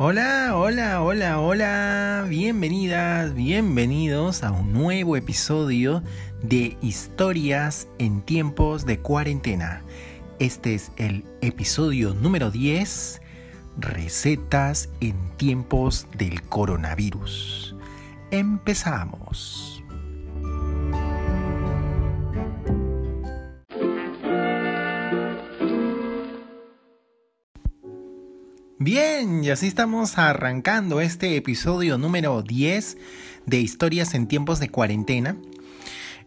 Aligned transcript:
Hola, 0.00 0.52
hola, 0.54 1.02
hola, 1.02 1.40
hola, 1.40 2.24
bienvenidas, 2.28 3.34
bienvenidos 3.34 4.44
a 4.44 4.52
un 4.52 4.72
nuevo 4.72 5.16
episodio 5.16 6.04
de 6.40 6.78
Historias 6.80 7.88
en 7.98 8.22
tiempos 8.22 8.86
de 8.86 9.00
cuarentena. 9.00 9.82
Este 10.38 10.76
es 10.76 10.92
el 10.98 11.24
episodio 11.40 12.14
número 12.14 12.52
10, 12.52 13.20
Recetas 13.76 14.88
en 15.00 15.16
tiempos 15.36 16.06
del 16.16 16.42
coronavirus. 16.42 17.74
Empezamos. 18.30 19.77
Bien, 28.90 29.44
y 29.44 29.50
así 29.50 29.66
estamos 29.66 30.16
arrancando 30.16 31.02
este 31.02 31.36
episodio 31.36 31.98
número 31.98 32.40
10 32.40 32.96
de 33.44 33.58
Historias 33.58 34.14
en 34.14 34.26
tiempos 34.26 34.60
de 34.60 34.70
cuarentena. 34.70 35.36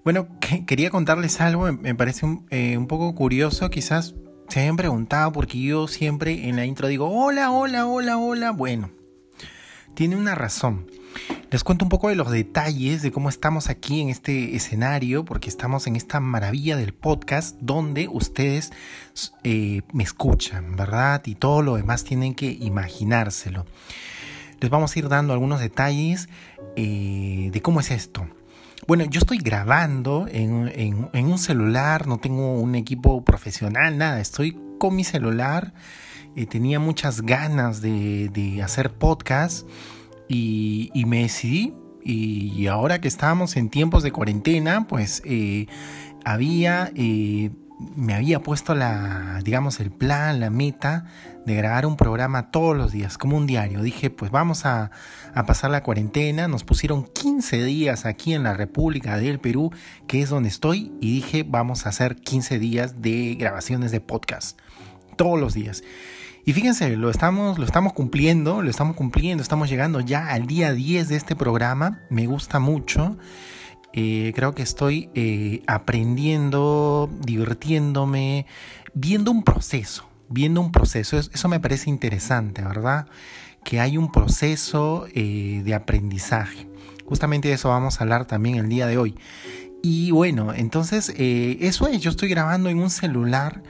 Bueno, 0.04 0.28
quería 0.68 0.92
contarles 0.92 1.42
algo, 1.42 1.72
me 1.72 1.96
parece 1.96 2.28
eh, 2.52 2.78
un, 2.78 2.86
poco 2.86 3.16
curioso, 3.16 3.72
quizás 3.72 4.14
se 4.48 4.60
hayan 4.60 4.78
preguntado 4.78 5.32
porque 5.32 5.60
yo 5.60 5.88
siempre 5.88 6.50
en 6.50 6.56
la 6.56 6.68
intro 6.68 6.88
digo, 6.88 7.10
hola, 7.10 7.50
hola, 7.50 7.88
hola, 7.88 8.20
hola. 8.20 8.52
Bueno, 8.52 8.92
tiene 9.96 10.16
una 10.16 10.36
razón. 10.36 10.86
Les 11.52 11.66
cuento 11.66 11.84
un 11.84 11.90
poco 11.90 12.08
de 12.08 12.16
los 12.16 12.32
detalles 12.32 13.02
de 13.02 13.12
cómo 13.12 13.28
estamos 13.28 13.70
aquí 13.70 14.00
en 14.00 14.08
este 14.08 14.56
escenario, 14.56 15.26
porque 15.26 15.50
estamos 15.50 15.86
en 15.86 15.98
esta 15.98 16.22
maravilla 16.22 16.78
del 16.78 16.94
podcast 16.94 17.58
donde 17.60 18.08
ustedes 18.08 18.72
eh, 19.44 19.82
me 19.92 20.04
escuchan, 20.04 20.78
¿verdad? 20.78 21.22
Y 21.26 21.36
todo 21.36 21.62
lo 21.62 21.76
demás 21.76 22.06
tienen 22.06 22.36
que 22.36 22.50
imaginárselo. 22.50 23.66
Les 24.62 24.70
vamos 24.72 24.96
a 24.96 25.00
ir 25.00 25.10
dando 25.10 25.34
algunos 25.34 25.60
detalles 25.60 26.30
eh, 26.78 27.50
de 27.52 27.62
cómo 27.62 27.82
es 27.82 27.92
esto. 27.92 28.26
Bueno, 28.88 29.04
yo 29.04 29.20
estoy 29.20 29.40
grabando 29.40 30.28
en, 30.32 31.10
un 31.14 31.38
celular, 31.38 32.08
no 32.08 32.18
tengo 32.18 32.62
un 32.62 32.76
equipo 32.76 33.26
profesional, 33.26 33.98
nada, 33.98 34.22
estoy 34.22 34.58
con 34.80 34.96
mi 34.96 35.04
celular. 35.04 35.74
Eh, 36.38 36.46
tenía 36.46 36.80
muchas 36.80 37.24
ganas 37.24 37.82
de, 37.82 38.30
de 38.30 38.64
hacer 38.64 38.94
podcast 38.94 39.68
y, 40.34 41.06
me 41.06 41.24
decidí. 41.24 41.74
Y, 42.04 42.68
ahora 42.68 43.02
que 43.02 43.08
estábamos 43.08 43.58
en 43.58 43.70
tiempos 43.70 44.04
de 44.04 44.12
cuarentena, 44.12 44.88
pues 44.88 45.22
eh, 45.26 45.68
había, 46.24 46.92
eh, 46.96 47.52
me 47.96 48.14
había 48.14 48.42
puesto 48.42 48.74
la, 48.76 49.40
digamos, 49.44 49.80
el 49.80 49.92
plan, 49.92 50.40
la 50.40 50.50
meta 50.50 51.06
de 51.46 51.56
grabar 51.56 51.86
un 51.86 51.98
programa 51.98 52.52
todos 52.52 52.78
los 52.78 52.92
días, 52.92 53.18
como 53.18 53.38
un 53.38 53.48
diario. 53.48 53.82
Dije, 53.82 54.10
pues 54.10 54.32
vamos 54.32 54.66
a, 54.66 54.92
a 55.34 55.46
pasar 55.46 55.72
la 55.72 55.84
cuarentena. 55.84 56.48
Nos 56.48 56.64
pusieron 56.64 57.04
15 57.04 57.64
días 57.64 58.06
aquí 58.06 58.34
en 58.34 58.44
la 58.44 58.54
República 58.54 59.18
del 59.18 59.40
Perú, 59.40 59.72
que 60.08 60.22
es 60.22 60.30
donde 60.30 60.50
estoy, 60.50 60.92
y 61.02 61.16
dije, 61.16 61.44
vamos 61.48 61.86
a 61.86 61.90
hacer 61.90 62.16
15 62.16 62.60
días 62.60 63.02
de 63.02 63.36
grabaciones 63.36 63.92
de 63.92 64.02
podcast, 64.02 64.60
todos 65.18 65.40
los 65.40 65.54
días. 65.54 65.84
Y 66.44 66.54
fíjense, 66.54 66.98
lo 66.98 67.10
estamos, 67.12 67.60
lo 67.60 67.66
estamos 67.66 67.94
cumpliendo, 67.94 68.64
lo 68.64 68.70
estamos 68.70 68.96
cumpliendo, 68.96 69.44
estamos 69.44 69.70
llegando 69.70 70.00
ya 70.00 70.30
al 70.30 70.48
día 70.48 70.74
10 70.74 71.10
de 71.10 71.16
este 71.16 71.36
programa. 71.36 72.00
Me 72.10 72.26
gusta 72.26 72.60
mucho. 72.60 73.18
Eh, 73.94 74.32
creo 74.36 74.56
que 74.56 74.64
estoy 74.64 75.10
eh, 75.14 75.62
aprendiendo, 75.68 77.10
divirtiéndome, 77.26 78.48
viendo 78.94 79.30
un 79.30 79.44
proceso, 79.44 80.10
viendo 80.30 80.62
un 80.62 80.72
proceso. 80.72 81.20
Eso 81.20 81.48
me 81.48 81.60
parece 81.60 81.92
interesante, 81.92 82.64
¿verdad? 82.64 83.08
Que 83.64 83.80
hay 83.80 83.98
un 83.98 84.12
proceso 84.12 85.06
eh, 85.14 85.62
de 85.64 85.74
aprendizaje. 85.76 86.68
Justamente 87.06 87.50
de 87.50 87.56
eso 87.56 87.70
vamos 87.70 88.00
a 88.00 88.04
hablar 88.04 88.26
también 88.26 88.56
el 88.56 88.68
día 88.68 88.88
de 88.88 88.98
hoy. 88.98 89.16
Y 89.84 90.12
bueno, 90.12 90.54
entonces 90.54 91.12
eso 91.18 91.88
es, 91.88 92.02
yo 92.02 92.12
estoy 92.12 92.30
grabando 92.30 92.70
en 92.70 92.80
un 92.80 92.92
celular 92.92 93.64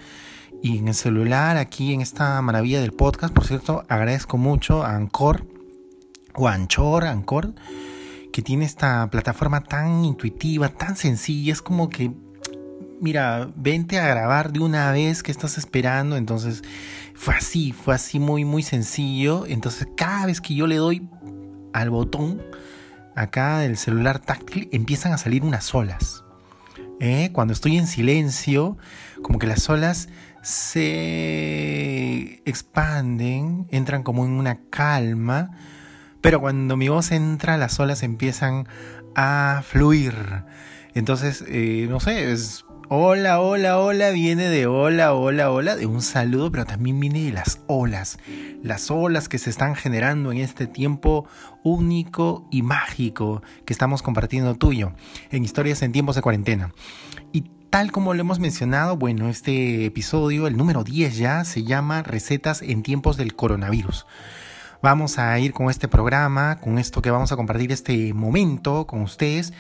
y 0.61 0.77
en 0.77 0.87
el 0.87 0.93
celular, 0.93 1.57
aquí 1.57 1.93
en 1.93 2.01
esta 2.01 2.41
maravilla 2.41 2.81
del 2.81 2.91
podcast. 2.91 3.33
Por 3.33 3.45
cierto, 3.45 3.83
agradezco 3.89 4.37
mucho 4.37 4.83
a 4.83 4.95
Anchor 4.95 5.45
o 6.35 6.47
Anchor, 6.47 7.05
Anchor, 7.05 7.53
que 8.31 8.41
tiene 8.41 8.65
esta 8.65 9.09
plataforma 9.09 9.63
tan 9.63 10.05
intuitiva, 10.05 10.69
tan 10.69 10.95
sencilla. 10.95 11.51
Es 11.51 11.61
como 11.61 11.89
que, 11.89 12.11
mira, 13.01 13.49
vente 13.55 13.99
a 13.99 14.07
grabar 14.07 14.51
de 14.51 14.59
una 14.59 14.91
vez 14.91 15.23
que 15.23 15.31
estás 15.31 15.57
esperando. 15.57 16.15
Entonces, 16.15 16.61
fue 17.15 17.33
así, 17.33 17.71
fue 17.71 17.95
así 17.95 18.19
muy, 18.19 18.45
muy 18.45 18.61
sencillo. 18.61 19.45
Entonces, 19.47 19.87
cada 19.97 20.27
vez 20.27 20.41
que 20.41 20.53
yo 20.53 20.67
le 20.67 20.75
doy 20.75 21.09
al 21.73 21.89
botón 21.89 22.41
acá 23.15 23.59
del 23.59 23.77
celular 23.77 24.19
táctil, 24.19 24.69
empiezan 24.71 25.11
a 25.11 25.17
salir 25.17 25.43
unas 25.43 25.73
olas. 25.73 26.23
¿Eh? 26.99 27.31
Cuando 27.33 27.53
estoy 27.53 27.77
en 27.77 27.87
silencio, 27.87 28.77
como 29.23 29.39
que 29.39 29.47
las 29.47 29.67
olas 29.69 30.07
se 30.41 32.41
expanden, 32.45 33.67
entran 33.69 34.03
como 34.03 34.25
en 34.25 34.31
una 34.31 34.59
calma, 34.69 35.51
pero 36.21 36.39
cuando 36.39 36.77
mi 36.77 36.89
voz 36.89 37.11
entra, 37.11 37.57
las 37.57 37.79
olas 37.79 38.03
empiezan 38.03 38.67
a 39.15 39.63
fluir. 39.65 40.13
Entonces, 40.93 41.43
eh, 41.47 41.87
no 41.89 41.99
sé, 41.99 42.31
es 42.31 42.65
hola, 42.93 43.39
hola, 43.39 43.79
hola, 43.79 44.09
viene 44.09 44.49
de 44.49 44.67
hola, 44.67 45.13
hola, 45.13 45.49
hola, 45.49 45.77
de 45.77 45.85
un 45.85 46.01
saludo, 46.01 46.51
pero 46.51 46.65
también 46.65 46.99
viene 46.99 47.23
de 47.23 47.31
las 47.31 47.61
olas. 47.67 48.19
Las 48.61 48.91
olas 48.91 49.29
que 49.29 49.37
se 49.37 49.49
están 49.49 49.75
generando 49.75 50.33
en 50.33 50.39
este 50.39 50.67
tiempo 50.67 51.25
único 51.63 52.49
y 52.51 52.63
mágico 52.63 53.43
que 53.65 53.71
estamos 53.71 54.01
compartiendo 54.01 54.55
tuyo 54.55 54.91
en 55.29 55.45
historias 55.45 55.81
en 55.83 55.93
tiempos 55.93 56.17
de 56.17 56.21
cuarentena. 56.21 56.73
Tal 57.71 57.93
como 57.93 58.13
lo 58.13 58.19
hemos 58.19 58.39
mencionado, 58.39 58.97
bueno, 58.97 59.29
este 59.29 59.85
episodio, 59.85 60.45
el 60.45 60.57
número 60.57 60.83
10 60.83 61.15
ya, 61.15 61.45
se 61.45 61.63
llama 61.63 62.03
Recetas 62.03 62.61
en 62.61 62.83
tiempos 62.83 63.15
del 63.15 63.33
coronavirus. 63.33 64.05
Vamos 64.81 65.17
a 65.17 65.39
ir 65.39 65.53
con 65.53 65.69
este 65.69 65.87
programa, 65.87 66.59
con 66.59 66.77
esto 66.77 67.01
que 67.01 67.11
vamos 67.11 67.31
a 67.31 67.37
compartir 67.37 67.71
este 67.71 68.13
momento 68.13 68.85
con 68.87 69.01
ustedes. 69.03 69.53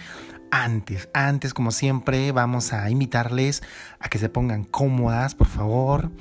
Antes, 0.51 1.07
antes, 1.13 1.53
como 1.53 1.71
siempre, 1.71 2.33
vamos 2.33 2.73
a 2.73 2.89
invitarles 2.89 3.63
a 4.01 4.09
que 4.09 4.19
se 4.19 4.27
pongan 4.27 4.65
cómodas, 4.65 5.33
por 5.33 5.47
favor, 5.47 6.11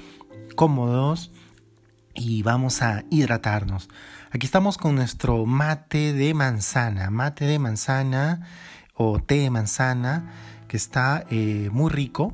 cómodos, 0.55 1.33
y 2.15 2.45
vamos 2.45 2.83
a 2.83 3.03
hidratarnos. 3.11 3.89
Aquí 4.31 4.47
estamos 4.47 4.79
con 4.79 4.95
nuestro 4.95 5.45
mate 5.45 6.13
de 6.13 6.35
manzana, 6.35 7.11
mate 7.11 7.47
de 7.47 7.59
manzana 7.59 8.47
o 8.95 9.19
té 9.19 9.41
de 9.41 9.51
manzana 9.51 10.31
que 10.71 10.77
está 10.77 11.25
eh, 11.31 11.69
muy 11.73 11.91
rico. 11.91 12.33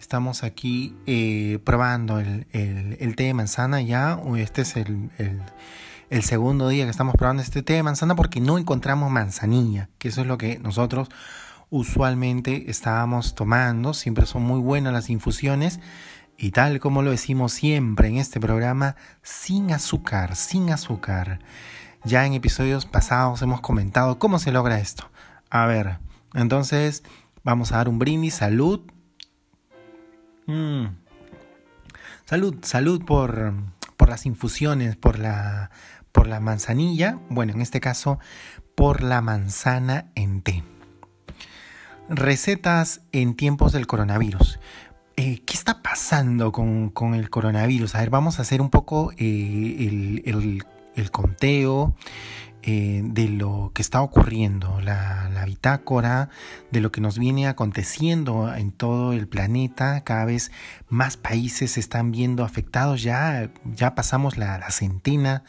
Estamos 0.00 0.42
aquí 0.42 0.96
eh, 1.04 1.58
probando 1.64 2.18
el, 2.18 2.46
té 3.14 3.24
de 3.24 3.34
manzana 3.34 3.82
ya. 3.82 4.18
Este 4.38 4.62
es 4.62 4.76
el, 4.76 5.10
el, 6.08 6.22
segundo 6.22 6.70
día 6.70 6.84
que 6.84 6.90
estamos 6.90 7.14
probando 7.14 7.42
este 7.42 7.62
té 7.62 7.74
de 7.74 7.82
manzana 7.82 8.16
porque 8.16 8.40
no 8.40 8.56
encontramos 8.56 9.10
manzanilla, 9.10 9.90
que 9.98 10.08
eso 10.08 10.22
es 10.22 10.26
lo 10.26 10.38
que 10.38 10.58
nosotros 10.60 11.10
usualmente 11.68 12.70
estábamos 12.70 13.34
tomando. 13.34 13.92
Siempre 13.92 14.24
son 14.24 14.44
muy 14.44 14.60
buenas 14.60 14.94
las 14.94 15.10
infusiones. 15.10 15.78
Y 16.38 16.52
tal 16.52 16.80
como 16.80 17.02
lo 17.02 17.10
decimos 17.10 17.52
siempre 17.52 18.08
en 18.08 18.16
este 18.16 18.40
programa, 18.40 18.96
sin 19.22 19.72
azúcar, 19.72 20.36
sin 20.36 20.70
azúcar. 20.70 21.40
Ya 22.02 22.24
en 22.24 22.32
episodios 22.32 22.86
pasados 22.86 23.42
hemos 23.42 23.60
comentado 23.60 24.18
cómo 24.18 24.38
se 24.38 24.52
logra 24.52 24.80
esto. 24.80 25.10
A 25.50 25.66
ver, 25.66 25.98
entonces 26.32 27.02
Vamos 27.44 27.72
a 27.72 27.76
dar 27.76 27.88
un 27.88 27.98
brindis, 27.98 28.34
salud. 28.34 28.80
Mm. 30.46 30.86
Salud, 32.24 32.56
salud 32.62 33.04
por, 33.04 33.52
por 33.96 34.08
las 34.08 34.24
infusiones, 34.24 34.96
por 34.96 35.18
la, 35.18 35.70
por 36.10 36.26
la 36.26 36.40
manzanilla, 36.40 37.18
bueno, 37.28 37.52
en 37.52 37.60
este 37.60 37.80
caso, 37.80 38.18
por 38.74 39.02
la 39.02 39.20
manzana 39.20 40.10
en 40.14 40.40
té. 40.40 40.64
Recetas 42.08 43.02
en 43.12 43.34
tiempos 43.34 43.72
del 43.72 43.86
coronavirus. 43.86 44.58
Eh, 45.16 45.42
¿Qué 45.44 45.54
está 45.54 45.82
pasando 45.82 46.50
con, 46.50 46.90
con, 46.90 47.14
el 47.14 47.30
coronavirus? 47.30 47.94
A 47.94 48.00
ver, 48.00 48.10
vamos 48.10 48.38
a 48.38 48.42
hacer 48.42 48.60
un 48.60 48.70
poco 48.70 49.12
eh, 49.12 49.76
el, 49.80 50.22
el, 50.24 50.64
el, 50.96 51.10
conteo, 51.10 51.94
eh, 52.66 53.02
de 53.04 53.28
lo 53.28 53.72
que 53.74 53.82
está 53.82 54.00
ocurriendo, 54.00 54.80
la, 54.80 55.44
bitácora, 55.44 56.30
de 56.70 56.80
lo 56.80 56.90
que 56.90 57.02
nos 57.02 57.18
viene 57.18 57.46
aconteciendo 57.46 58.54
en 58.54 58.72
todo 58.72 59.12
el 59.12 59.28
planeta. 59.28 60.02
Cada 60.02 60.24
vez 60.24 60.50
más 60.88 61.18
países 61.18 61.72
se 61.72 61.80
están 61.80 62.10
viendo 62.10 62.42
afectados. 62.42 63.02
Ya, 63.02 63.50
ya 63.64 63.94
pasamos 63.94 64.38
la, 64.38 64.56
la 64.56 64.70
centena 64.70 65.44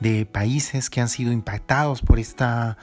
de 0.00 0.26
países 0.26 0.90
que 0.90 1.00
han 1.00 1.08
sido 1.08 1.32
impactados 1.32 2.02
por 2.02 2.18
esta 2.18 2.76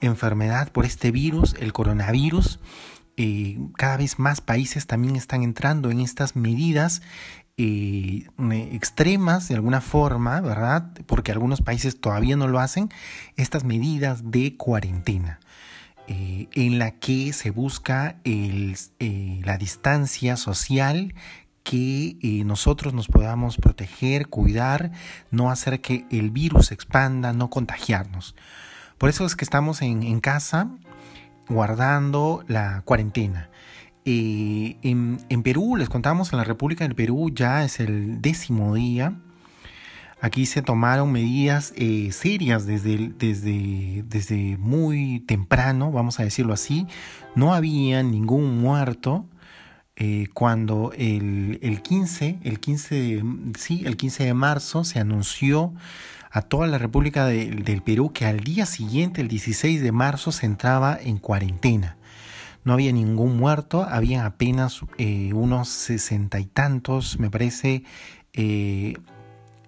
enfermedad, 0.00 0.70
por 0.70 0.84
este 0.84 1.10
virus, 1.10 1.54
el 1.58 1.72
coronavirus. 1.72 2.60
Eh, 3.18 3.58
cada 3.76 3.98
vez 3.98 4.18
más 4.18 4.40
países 4.40 4.86
también 4.86 5.16
están 5.16 5.42
entrando 5.42 5.90
en 5.90 6.00
estas 6.00 6.34
medidas 6.34 7.02
eh, 7.58 8.26
extremas 8.72 9.48
de 9.48 9.54
alguna 9.54 9.80
forma, 9.80 10.40
¿verdad? 10.40 10.90
Porque 11.06 11.32
algunos 11.32 11.60
países 11.60 12.00
todavía 12.00 12.36
no 12.36 12.48
lo 12.48 12.60
hacen, 12.60 12.88
estas 13.36 13.64
medidas 13.64 14.30
de 14.30 14.56
cuarentena. 14.56 15.40
Eh, 16.08 16.48
en 16.54 16.80
la 16.80 16.92
que 16.98 17.32
se 17.32 17.50
busca 17.50 18.16
eh, 18.24 18.74
la 19.44 19.56
distancia 19.56 20.36
social 20.36 21.14
que 21.62 22.42
nosotros 22.44 22.92
nos 22.92 23.06
podamos 23.06 23.56
proteger, 23.56 24.26
cuidar, 24.26 24.90
no 25.30 25.48
hacer 25.48 25.80
que 25.80 26.06
el 26.10 26.30
virus 26.32 26.66
se 26.66 26.74
expanda, 26.74 27.32
no 27.32 27.50
contagiarnos. 27.50 28.34
Por 28.98 29.10
eso 29.10 29.24
es 29.24 29.36
que 29.36 29.44
estamos 29.44 29.80
en 29.80 30.20
casa 30.20 30.70
guardando 31.48 32.44
la 32.48 32.82
cuarentena. 32.84 33.48
En, 34.04 35.42
Perú, 35.44 35.76
les 35.76 35.88
contamos, 35.88 36.32
en 36.32 36.38
la 36.38 36.44
República 36.44 36.84
del 36.84 36.94
Perú 36.96 37.30
ya 37.32 37.64
es 37.64 37.78
el 37.78 38.20
décimo 38.20 38.74
día. 38.74 39.14
Aquí 40.20 40.46
se 40.46 40.62
tomaron 40.62 41.10
medidas 41.10 41.72
eh, 41.76 42.10
serias 42.12 42.66
desde, 42.66 43.12
desde, 43.18 44.04
desde 44.06 44.56
muy 44.58 45.20
temprano, 45.20 45.90
vamos 45.90 46.20
a 46.20 46.24
decirlo 46.24 46.52
así. 46.52 46.86
No 47.34 47.54
había 47.54 48.02
ningún 48.02 48.60
muerto 48.60 49.26
eh, 49.96 50.28
cuando 50.32 50.92
el, 50.96 51.58
el, 51.62 51.82
15, 51.82 52.38
el 52.42 52.60
15 52.60 52.94
de, 52.94 53.24
sí, 53.58 53.82
el 53.84 53.96
15 53.96 54.24
de 54.24 54.34
marzo 54.34 54.84
se 54.84 54.98
anunció 55.00 55.74
a 56.30 56.42
toda 56.42 56.66
la 56.66 56.78
República 56.78 57.26
del 57.26 57.82
Perú 57.82 58.12
que 58.12 58.24
al 58.24 58.40
día 58.40 58.64
siguiente, 58.64 59.20
el 59.20 59.28
16 59.28 59.82
de 59.82 59.92
marzo, 59.92 60.32
se 60.32 60.46
entraba 60.46 60.98
en 61.00 61.18
cuarentena 61.18 61.96
no 62.64 62.72
había 62.72 62.92
ningún 62.92 63.36
muerto, 63.36 63.86
había 63.88 64.26
apenas 64.26 64.80
eh, 64.98 65.32
unos 65.34 65.68
sesenta 65.68 66.38
y 66.38 66.46
tantos, 66.46 67.18
me 67.18 67.30
parece, 67.30 67.84
eh, 68.32 68.94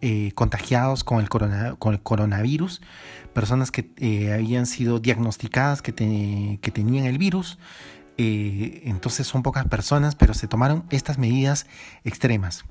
eh, 0.00 0.32
contagiados 0.34 1.02
con 1.02 1.20
el, 1.20 1.28
con 1.28 1.94
el, 1.94 2.00
coronavirus, 2.02 2.82
personas 3.32 3.70
que 3.70 4.32
habían 4.32 4.66
sido 4.66 5.00
diagnosticadas 5.00 5.82
que 5.82 5.92
tenían 5.92 7.06
el 7.06 7.18
virus. 7.18 7.58
entonces 8.16 9.26
son 9.26 9.42
pocas 9.42 9.66
personas, 9.66 10.14
pero 10.14 10.34
se 10.34 10.46
tomaron 10.46 10.84
estas 10.90 11.18
medidas 11.18 11.66
extremas. 12.04 12.64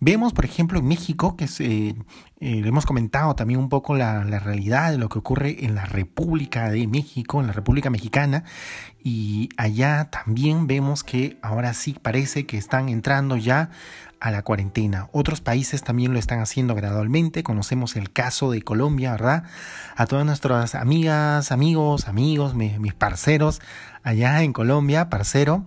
Vemos, 0.00 0.34
por 0.34 0.44
ejemplo, 0.44 0.78
en 0.80 0.86
México, 0.86 1.34
que 1.34 1.48
eh, 1.60 1.94
le 2.40 2.68
hemos 2.68 2.84
comentado 2.84 3.34
también 3.34 3.58
un 3.58 3.70
poco 3.70 3.94
la, 3.94 4.22
realidad 4.22 4.90
de 4.90 4.98
lo 4.98 5.08
que 5.08 5.18
ocurre 5.18 5.64
en 5.64 5.74
la 5.74 5.86
República 5.86 6.68
de 6.68 6.86
México, 6.86 7.40
en 7.40 7.46
la 7.46 7.54
República 7.54 7.88
Mexicana, 7.88 8.44
y 9.02 9.48
allá 9.56 10.10
también 10.10 10.66
vemos 10.66 11.04
que 11.04 11.38
ahora 11.40 11.72
sí 11.72 11.96
parece 12.00 12.44
que 12.44 12.58
están 12.58 12.90
entrando 12.90 13.38
ya 13.38 13.70
a 14.20 14.30
la 14.30 14.42
cuarentena. 14.42 15.08
Otros 15.12 15.40
países 15.40 15.82
también 15.82 16.12
lo 16.12 16.18
están 16.18 16.40
haciendo 16.40 16.74
gradualmente. 16.74 17.42
Conocemos 17.42 17.96
el 17.96 18.12
caso 18.12 18.50
de 18.50 18.60
Colombia, 18.60 19.12
¿verdad? 19.12 19.44
A 19.96 20.06
todas 20.06 20.26
nuestras 20.26 20.74
amigas, 20.74 21.50
amigos, 21.50 22.08
amigos, 22.08 22.54
mis 22.54 22.94
parceros 22.94 23.62
allá 24.02 24.42
en 24.42 24.52
Colombia, 24.52 25.08
parcero. 25.08 25.64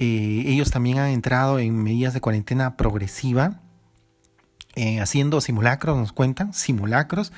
Eh, 0.00 0.44
ellos 0.46 0.70
también 0.70 0.98
han 0.98 1.10
entrado 1.10 1.58
en 1.58 1.82
medidas 1.82 2.14
de 2.14 2.22
cuarentena 2.22 2.78
progresiva, 2.78 3.60
eh, 4.74 4.98
haciendo 4.98 5.42
simulacros, 5.42 5.98
nos 5.98 6.12
cuentan, 6.12 6.54
simulacros, 6.54 7.32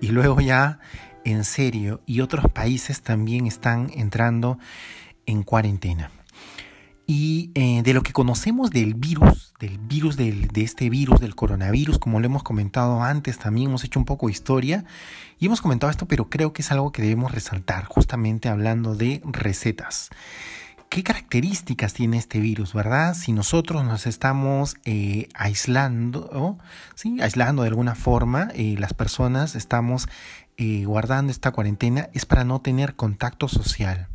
y 0.00 0.08
luego 0.08 0.40
ya 0.40 0.78
en 1.24 1.42
serio. 1.42 2.00
Y 2.06 2.20
otros 2.20 2.48
países 2.52 3.02
también 3.02 3.46
están 3.46 3.90
entrando 3.92 4.56
en 5.26 5.42
cuarentena. 5.42 6.12
Y 7.08 7.50
eh, 7.54 7.82
de 7.82 7.92
lo 7.92 8.02
que 8.02 8.12
conocemos 8.12 8.70
del 8.70 8.94
virus, 8.94 9.54
del 9.58 9.78
virus, 9.78 10.16
de 10.16 10.48
este 10.56 10.88
virus, 10.90 11.18
del 11.18 11.34
coronavirus, 11.34 11.98
como 11.98 12.20
lo 12.20 12.26
hemos 12.26 12.44
comentado 12.44 13.02
antes, 13.02 13.38
también 13.38 13.68
hemos 13.68 13.82
hecho 13.82 13.98
un 13.98 14.04
poco 14.04 14.26
de 14.26 14.32
historia 14.32 14.84
y 15.40 15.46
hemos 15.46 15.60
comentado 15.60 15.90
esto, 15.90 16.06
pero 16.06 16.28
creo 16.30 16.52
que 16.52 16.62
es 16.62 16.70
algo 16.70 16.92
que 16.92 17.02
debemos 17.02 17.32
resaltar, 17.32 17.84
justamente 17.86 18.48
hablando 18.48 18.94
de 18.94 19.22
recetas. 19.24 20.10
¿Qué 20.88 21.02
características 21.02 21.94
tiene 21.94 22.16
este 22.16 22.38
virus, 22.38 22.72
verdad? 22.72 23.14
Si 23.14 23.32
nosotros 23.32 23.84
nos 23.84 24.06
estamos 24.06 24.76
eh, 24.84 25.28
aislando, 25.34 26.58
¿sí? 26.94 27.20
aislando 27.20 27.62
de 27.62 27.68
alguna 27.68 27.94
forma, 27.94 28.48
eh, 28.54 28.76
las 28.78 28.94
personas 28.94 29.56
estamos 29.56 30.08
eh, 30.56 30.84
guardando 30.84 31.32
esta 31.32 31.50
cuarentena, 31.50 32.08
es 32.14 32.24
para 32.24 32.44
no 32.44 32.60
tener 32.60 32.94
contacto 32.94 33.48
social. 33.48 34.08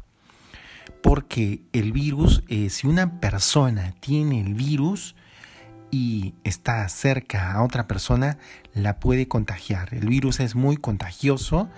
Porque 1.04 1.62
el 1.74 1.92
virus, 1.92 2.44
si 2.70 2.88
una 2.88 3.20
persona 3.20 3.94
tiene 4.00 4.40
el 4.40 4.54
virus 4.54 5.16
y 5.90 6.36
está 6.44 6.88
cerca 6.90 7.54
a 7.54 7.64
otra 7.64 7.88
persona, 7.88 8.38
la 8.74 9.00
puede 9.00 9.28
contagiar. 9.28 9.94
El 9.94 10.08
virus 10.08 10.40
es 10.40 10.56
muy 10.56 10.78
contagioso 10.78 11.70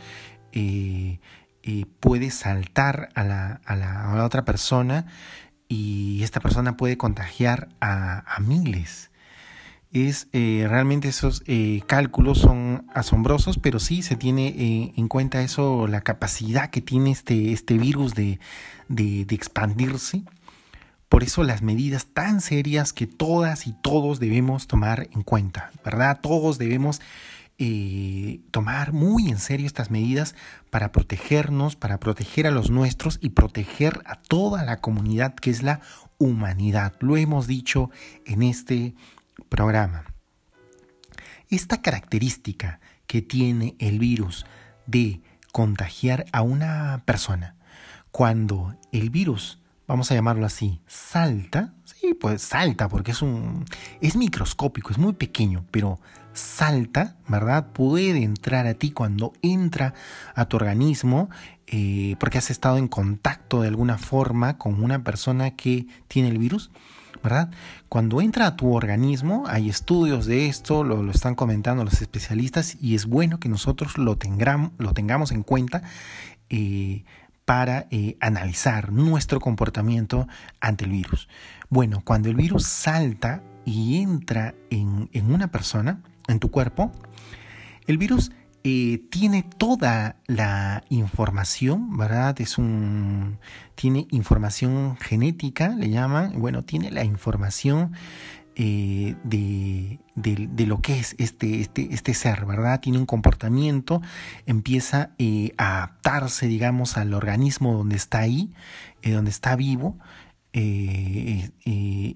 puede 2.00 2.30
saltar 2.32 3.10
a 3.16 3.24
la, 3.24 3.62
a, 3.66 3.76
la, 3.76 4.24
otra 4.26 4.44
persona 4.44 5.06
y 5.68 6.22
esta 6.24 6.40
persona 6.40 6.78
puede 6.78 6.98
contagiar 6.98 7.70
a, 7.80 8.24
miles. 8.40 9.10
Es 9.92 10.28
eh, 10.34 10.66
realmente 10.68 11.08
esos 11.08 11.44
eh, 11.46 11.82
cálculos 11.86 12.40
son 12.40 12.88
asombrosos, 12.94 13.60
pero 13.60 13.80
sí 13.80 14.02
se 14.02 14.16
tiene 14.16 14.48
eh, 14.48 14.94
en 14.98 15.08
cuenta 15.08 15.42
eso, 15.44 15.88
la 15.88 16.02
capacidad 16.02 16.72
que 16.72 16.82
tiene 16.82 17.12
este, 17.12 17.54
este 17.54 17.78
virus 17.78 18.16
de, 18.16 18.40
de, 18.88 19.26
de 19.26 19.36
expandirse. 19.36 20.24
Por 21.10 21.24
eso 21.24 21.44
las 21.44 21.62
medidas 21.62 22.08
tan 22.08 22.42
serias 22.42 22.92
que 22.92 23.06
todas 23.06 23.68
y 23.68 23.74
todos 23.74 24.20
debemos 24.20 24.66
tomar 24.66 25.10
en 25.14 25.22
cuenta, 25.22 25.72
¿verdad? 25.86 26.20
Todos 26.22 26.58
debemos 26.58 27.02
tomar 28.52 28.94
muy 28.94 29.30
en 29.30 29.38
serio 29.38 29.68
estas 29.68 29.90
medidas 29.90 30.36
para 30.70 30.92
protegernos, 30.92 31.76
para 31.76 32.00
proteger 32.00 32.48
a 32.48 32.52
los 32.52 32.70
nuestros 32.72 33.20
y 33.22 33.30
proteger 33.30 34.02
a 34.06 34.16
toda 34.22 34.66
la 34.66 34.82
comunidad 34.82 35.36
que 35.36 35.50
es 35.50 35.64
la 35.64 35.80
humanidad. 36.18 36.94
Lo 37.00 37.16
hemos 37.16 37.48
dicho 37.48 37.90
en 38.26 38.44
este 38.44 38.96
programa. 39.50 40.06
Esta 41.50 41.82
característica 41.82 42.80
que 43.08 43.22
tiene 43.22 43.76
el 43.80 44.00
virus 44.00 44.46
de 44.88 45.22
contagiar 45.52 46.26
a 46.32 46.42
una 46.42 47.04
persona, 47.06 47.56
cuando 48.12 48.76
el 48.92 49.10
virus, 49.10 49.60
vamos 49.88 50.12
a 50.12 50.16
llamarlo 50.16 50.46
así, 50.46 50.82
salta, 50.88 51.76
sí, 51.84 52.14
pues 52.14 52.42
salta 52.42 52.90
porque 52.90 53.12
es 53.12 53.22
un 53.22 53.66
es 54.02 54.16
microscópico, 54.16 54.92
es 54.92 54.98
muy 54.98 55.14
pequeño, 55.14 55.66
pero 55.70 56.00
salta, 56.34 57.16
¿verdad? 57.28 57.68
Puede 57.74 58.24
entrar 58.24 58.68
a 58.68 58.74
ti 58.74 58.92
cuando 58.92 59.34
entra 59.42 59.94
a 60.36 60.46
tu 60.46 60.58
organismo 60.58 61.30
eh, 61.68 62.16
porque 62.20 62.38
has 62.38 62.52
estado 62.52 62.78
en 62.78 62.88
contacto 62.88 63.62
de 63.62 63.70
alguna 63.70 63.98
forma 63.98 64.58
con 64.58 64.84
una 64.84 65.04
persona 65.04 65.52
que 65.52 65.88
tiene 66.08 66.30
el 66.30 66.38
virus, 66.38 66.72
¿verdad? 67.24 67.50
Cuando 67.90 68.22
entra 68.22 68.48
a 68.48 68.56
tu 68.56 68.74
organismo, 68.74 69.46
hay 69.48 69.70
estudios 69.70 70.26
de 70.26 70.48
esto, 70.48 70.84
lo, 70.84 71.10
están 71.10 71.36
comentando 71.36 71.84
los 71.84 72.02
especialistas 72.02 72.78
y 72.82 72.96
es 72.96 73.06
bueno 73.06 73.40
que 73.40 73.50
nosotros 73.50 73.98
lo, 73.98 74.18
lo 74.78 74.94
tengamos 74.94 75.32
en 75.32 75.44
cuenta. 75.44 75.84
Eh, 76.50 77.04
para 77.46 77.88
eh, 77.92 78.16
analizar 78.22 78.94
nuestro 78.94 79.42
comportamiento 79.42 80.30
ante 80.62 80.86
el 80.86 80.92
virus. 80.92 81.28
Bueno, 81.68 82.02
cuando 82.06 82.30
el 82.30 82.36
virus 82.36 82.66
salta 82.66 83.44
y 83.66 83.98
entra 83.98 84.56
en, 84.70 85.10
en 85.12 85.34
una 85.34 85.50
persona, 85.50 86.02
en 86.28 86.40
tu 86.40 86.52
cuerpo, 86.52 86.92
el 87.88 87.98
virus 87.98 88.32
eh, 88.66 89.02
tiene 89.10 89.44
toda 89.44 90.16
la 90.26 90.86
información, 90.88 91.98
¿verdad? 91.98 92.40
Es 92.40 92.58
un. 92.58 93.38
tiene 93.76 94.08
información 94.10 94.96
genética, 94.98 95.76
le 95.76 95.90
llaman. 95.90 96.40
Bueno, 96.40 96.64
tiene 96.64 96.90
la 96.90 97.04
información 97.04 97.92
eh, 98.56 99.16
de, 99.26 100.00
de, 100.16 100.66
lo 100.66 100.80
que 100.80 100.98
es 100.98 101.14
este, 101.18 101.60
este, 101.60 101.94
este 101.94 102.14
ser, 102.14 102.46
¿verdad? 102.46 102.80
Tiene 102.80 103.00
un 103.00 103.06
comportamiento, 103.06 104.02
empieza 104.46 105.10
eh, 105.18 105.52
a 105.58 105.80
adaptarse, 105.80 106.48
digamos, 106.48 106.96
al 106.96 107.14
organismo 107.14 107.74
donde 107.74 107.98
está 107.98 108.20
ahí, 108.20 108.54
donde 109.04 109.32
está 109.32 109.58
vivo, 109.58 109.98
y 110.54 112.16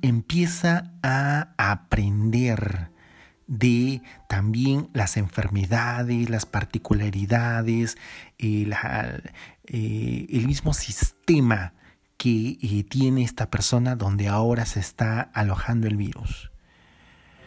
empieza 0.00 0.92
a 1.02 1.48
aprender 1.58 2.92
de 3.46 4.02
también 4.28 4.88
las 4.92 5.16
enfermedades, 5.16 6.28
las 6.30 6.46
particularidades, 6.46 7.96
eh, 8.38 8.70
eh, 9.66 10.26
el 10.30 10.46
mismo 10.46 10.74
sistema 10.74 11.72
que 12.16 12.58
eh, 12.60 12.84
tiene 12.88 13.22
esta 13.22 13.50
persona 13.50 13.94
donde 13.94 14.28
ahora 14.28 14.66
se 14.66 14.80
está 14.80 15.20
alojando 15.20 15.86
el 15.86 15.96
virus. 15.96 16.50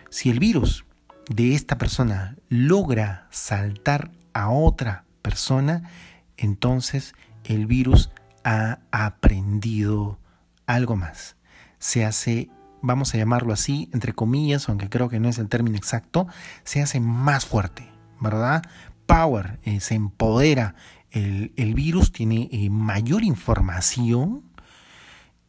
Si 0.09 0.29
el 0.29 0.39
virus 0.39 0.85
de 1.29 1.53
esta 1.53 1.77
persona 1.77 2.35
logra 2.49 3.27
saltar 3.29 4.11
a 4.33 4.49
otra 4.49 5.05
persona, 5.21 5.89
entonces 6.37 7.13
el 7.43 7.65
virus 7.65 8.09
ha 8.43 8.79
aprendido 8.91 10.19
algo 10.65 10.95
más. 10.95 11.35
Se 11.77 12.05
hace 12.05 12.49
vamos 12.81 13.13
a 13.13 13.17
llamarlo 13.17 13.53
así, 13.53 13.89
entre 13.93 14.13
comillas, 14.13 14.69
aunque 14.69 14.89
creo 14.89 15.09
que 15.09 15.19
no 15.19 15.29
es 15.29 15.37
el 15.37 15.49
término 15.49 15.77
exacto, 15.77 16.27
se 16.63 16.81
hace 16.81 16.99
más 16.99 17.45
fuerte, 17.45 17.89
¿verdad? 18.19 18.63
Power, 19.05 19.59
eh, 19.63 19.79
se 19.79 19.95
empodera, 19.95 20.75
el, 21.11 21.73
virus 21.73 22.11
tiene 22.11 22.49
eh, 22.51 22.69
mayor 22.69 23.23
información 23.23 24.43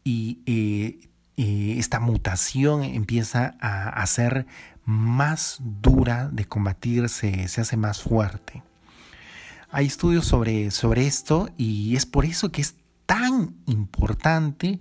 y 0.05 0.41
eh, 0.47 1.77
esta 1.79 2.01
mutación 2.01 2.83
empieza 2.83 3.55
a, 3.61 4.07
ser 4.07 4.47
más 4.85 5.59
dura 5.61 6.29
de 6.33 6.47
combatirse, 6.47 7.49
se 7.49 7.61
hace 7.61 7.77
más 7.77 8.03
fuerte. 8.03 8.63
Hay 9.71 9.87
estudios 9.87 10.27
sobre, 10.27 10.71
sobre 10.71 11.07
esto 11.07 11.49
y 11.57 11.97
es 11.97 12.05
por 12.05 12.25
eso 12.25 12.51
que 12.51 12.61
es 12.61 12.77
tan 13.07 13.57
importante 13.67 14.81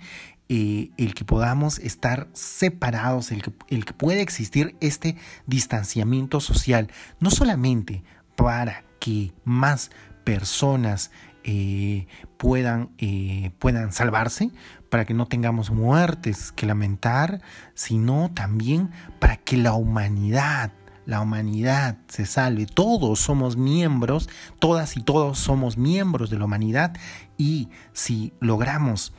el 0.50 1.14
que 1.14 1.26
podamos 1.26 1.78
estar 1.78 2.28
separados, 2.34 3.32
el 3.32 3.44
que, 3.44 3.54
el 3.68 3.86
que 3.86 3.94
pueda 3.94 4.20
existir 4.20 4.76
este 4.82 5.16
distanciamiento 5.46 6.42
social, 6.42 6.92
no 7.20 7.30
solamente 7.30 8.04
para 8.36 8.84
que 9.00 9.32
más 9.46 9.92
personas 10.24 11.12
eh, 11.44 12.08
puedan, 12.38 12.90
eh, 12.98 13.52
puedan 13.60 13.94
salvarse, 13.94 14.52
para 14.90 15.06
que 15.06 15.14
no 15.14 15.28
tengamos 15.28 15.72
muertes 15.72 16.52
que 16.52 16.66
lamentar, 16.66 17.42
sino 17.76 18.32
también 18.34 18.92
para 19.20 19.38
que 19.38 19.58
la 19.58 19.74
humanidad, 19.74 20.72
la 21.06 21.22
humanidad 21.22 21.98
se 22.08 22.26
salve. 22.26 22.66
Todos 22.66 23.20
somos 23.20 23.56
miembros, 23.56 24.30
todas 24.60 24.98
y 24.98 25.02
todos 25.02 25.40
somos 25.40 25.78
miembros 25.78 26.30
de 26.30 26.38
la 26.40 26.46
humanidad 26.46 26.96
y 27.38 27.70
si 27.94 28.34
logramos 28.40 29.14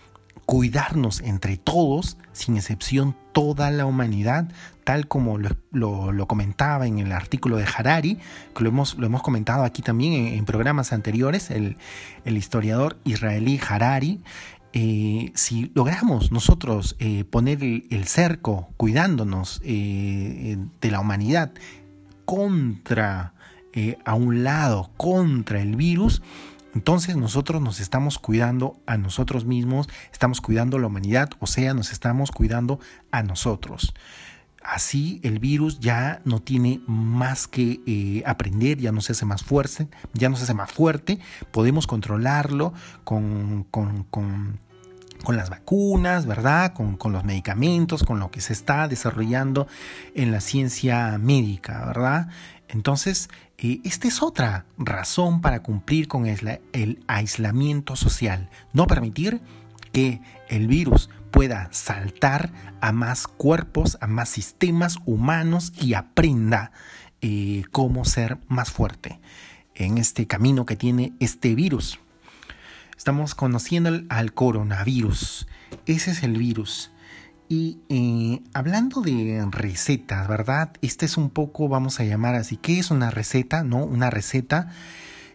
cuidarnos 0.51 1.21
entre 1.21 1.59
todos, 1.59 2.17
sin 2.33 2.57
excepción 2.57 3.17
toda 3.31 3.71
la 3.71 3.87
humanidad, 3.87 4.51
tal 4.83 5.07
como 5.07 5.39
lo, 5.39 6.27
comentaba 6.27 6.89
en 6.89 6.99
el 6.99 7.13
artículo 7.13 7.57
de 7.57 7.67
Harari, 7.73 8.19
que 8.53 8.65
lo 8.65 8.71
hemos, 8.71 8.99
lo 8.99 9.07
hemos 9.07 9.23
comentado 9.23 9.63
aquí 9.63 9.81
también 9.81 10.13
en, 10.13 10.45
programas 10.47 10.93
anteriores, 10.93 11.53
el, 11.53 11.77
historiador 12.25 12.99
israelí 13.05 13.61
Harari, 13.65 14.23
eh, 14.73 15.31
si 15.37 15.71
logramos 15.77 16.33
nosotros 16.33 16.97
eh, 16.99 17.23
poner 17.23 17.63
el, 17.63 18.05
cerco 18.07 18.71
cuidándonos 18.77 19.61
eh, 19.65 20.59
de 20.81 20.91
la 20.91 20.99
humanidad 20.99 21.53
contra, 22.25 23.35
a 24.05 24.15
un 24.15 24.43
lado, 24.43 24.91
contra 24.97 25.63
el 25.63 25.77
virus, 25.77 26.23
entonces 26.75 27.17
nosotros 27.17 27.61
nos 27.61 27.81
estamos 27.81 28.19
cuidando 28.19 28.81
a 28.87 28.97
nosotros 28.97 29.45
mismos, 29.45 29.89
estamos 30.13 30.41
cuidando 30.41 30.77
a 30.77 30.81
la 30.81 30.87
humanidad, 30.87 31.31
o 31.41 31.47
sea, 31.47 31.75
nos 31.75 31.93
estamos 31.93 32.31
cuidando 32.31 32.81
a 33.11 33.23
nosotros. 33.23 33.95
Así 34.63 35.21
el 35.23 35.39
virus 35.39 35.81
ya 35.81 36.21
no 36.25 36.41
tiene 36.41 36.83
más 36.87 37.49
que 37.49 37.81
eh, 37.87 38.23
aprender, 38.27 38.79
ya 38.79 38.93
no 38.93 39.01
se 39.01 39.13
hace 39.13 39.25
más 39.25 39.43
fuerte, 39.43 39.89
ya 40.13 40.29
no 40.29 40.37
se 40.37 40.45
hace 40.45 40.55
más 40.55 40.71
fuerte, 40.71 41.19
podemos 41.51 41.87
controlarlo 41.87 42.75
con, 43.05 43.67
con, 43.71 44.05
con, 44.05 44.59
con 45.25 45.37
las 45.37 45.49
vacunas, 45.49 46.27
¿verdad? 46.27 46.75
Con, 46.75 46.97
con, 46.97 47.13
los 47.13 47.25
medicamentos, 47.25 48.03
con 48.05 48.21
lo 48.21 48.31
que 48.31 48.43
se 48.43 48.53
está 48.53 48.87
desarrollando 48.87 49.67
en 50.15 50.31
la 50.31 50.41
ciencia 50.41 51.17
médica, 51.19 51.85
¿verdad? 51.87 52.29
Entonces, 52.73 53.29
eh, 53.59 53.81
esta 53.85 54.07
es 54.07 54.23
otra 54.23 54.65
razón 54.79 55.41
para 55.41 55.63
cumplir 55.63 56.07
con 56.07 56.27
el, 56.27 56.61
aislamiento 57.09 57.97
social. 57.97 58.49
No 58.73 58.87
permitir 58.87 59.41
que 59.93 60.21
el 60.49 60.69
virus 60.69 61.11
pueda 61.33 61.69
saltar 61.73 62.53
a 62.81 62.93
más 62.93 63.27
cuerpos, 63.27 63.99
a 64.01 64.07
más 64.07 64.29
sistemas 64.29 64.99
humanos 65.05 65.73
y 65.81 65.95
aprenda 65.95 66.71
eh, 67.23 67.65
cómo 67.73 68.05
ser 68.05 68.39
más 68.47 68.71
fuerte 68.71 69.21
en 69.75 69.99
este 69.99 70.27
camino 70.27 70.65
que 70.65 70.77
tiene 70.77 71.13
este 71.19 71.57
virus. 71.57 71.99
Estamos 72.97 73.35
conociendo 73.35 73.91
al 74.11 74.33
coronavirus. 74.33 75.49
Ese 75.87 76.13
es 76.13 76.23
el 76.23 76.37
virus. 76.37 76.90
Y 77.53 77.79
eh, 77.89 78.45
hablando 78.55 79.01
de 79.01 79.45
recetas, 79.51 80.29
¿verdad? 80.29 80.71
Este 80.83 81.05
es 81.05 81.17
un 81.17 81.31
poco, 81.31 81.69
vamos 81.69 81.99
a 81.99 82.05
llamar 82.05 82.37
así, 82.37 82.57
¿qué 82.57 82.79
es 82.79 82.93
una 82.93 83.11
receta? 83.11 83.65
¿No? 83.65 83.79
Una 83.79 84.09
receta 84.09 84.69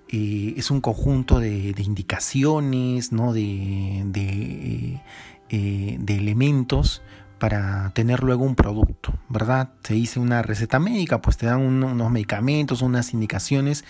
eh, 0.07 0.53
es 0.55 0.71
un 0.71 0.79
conjunto 0.79 1.41
de, 1.41 1.75
indicaciones, 1.77 3.11
¿no? 3.11 3.33
De, 3.33 4.03
de, 4.05 5.01
eh, 5.49 5.97
de, 5.99 6.15
elementos 6.15 7.01
para 7.37 7.91
tener 7.93 8.23
luego 8.23 8.45
un 8.45 8.55
producto, 8.55 9.13
¿verdad? 9.27 9.73
Se 9.83 9.95
dice 9.95 10.21
una 10.21 10.41
receta 10.41 10.79
médica, 10.79 11.21
pues 11.21 11.35
te 11.35 11.47
dan 11.47 11.59
unos 11.59 12.11
medicamentos, 12.11 12.81
unas 12.81 13.13
indicaciones 13.13 13.83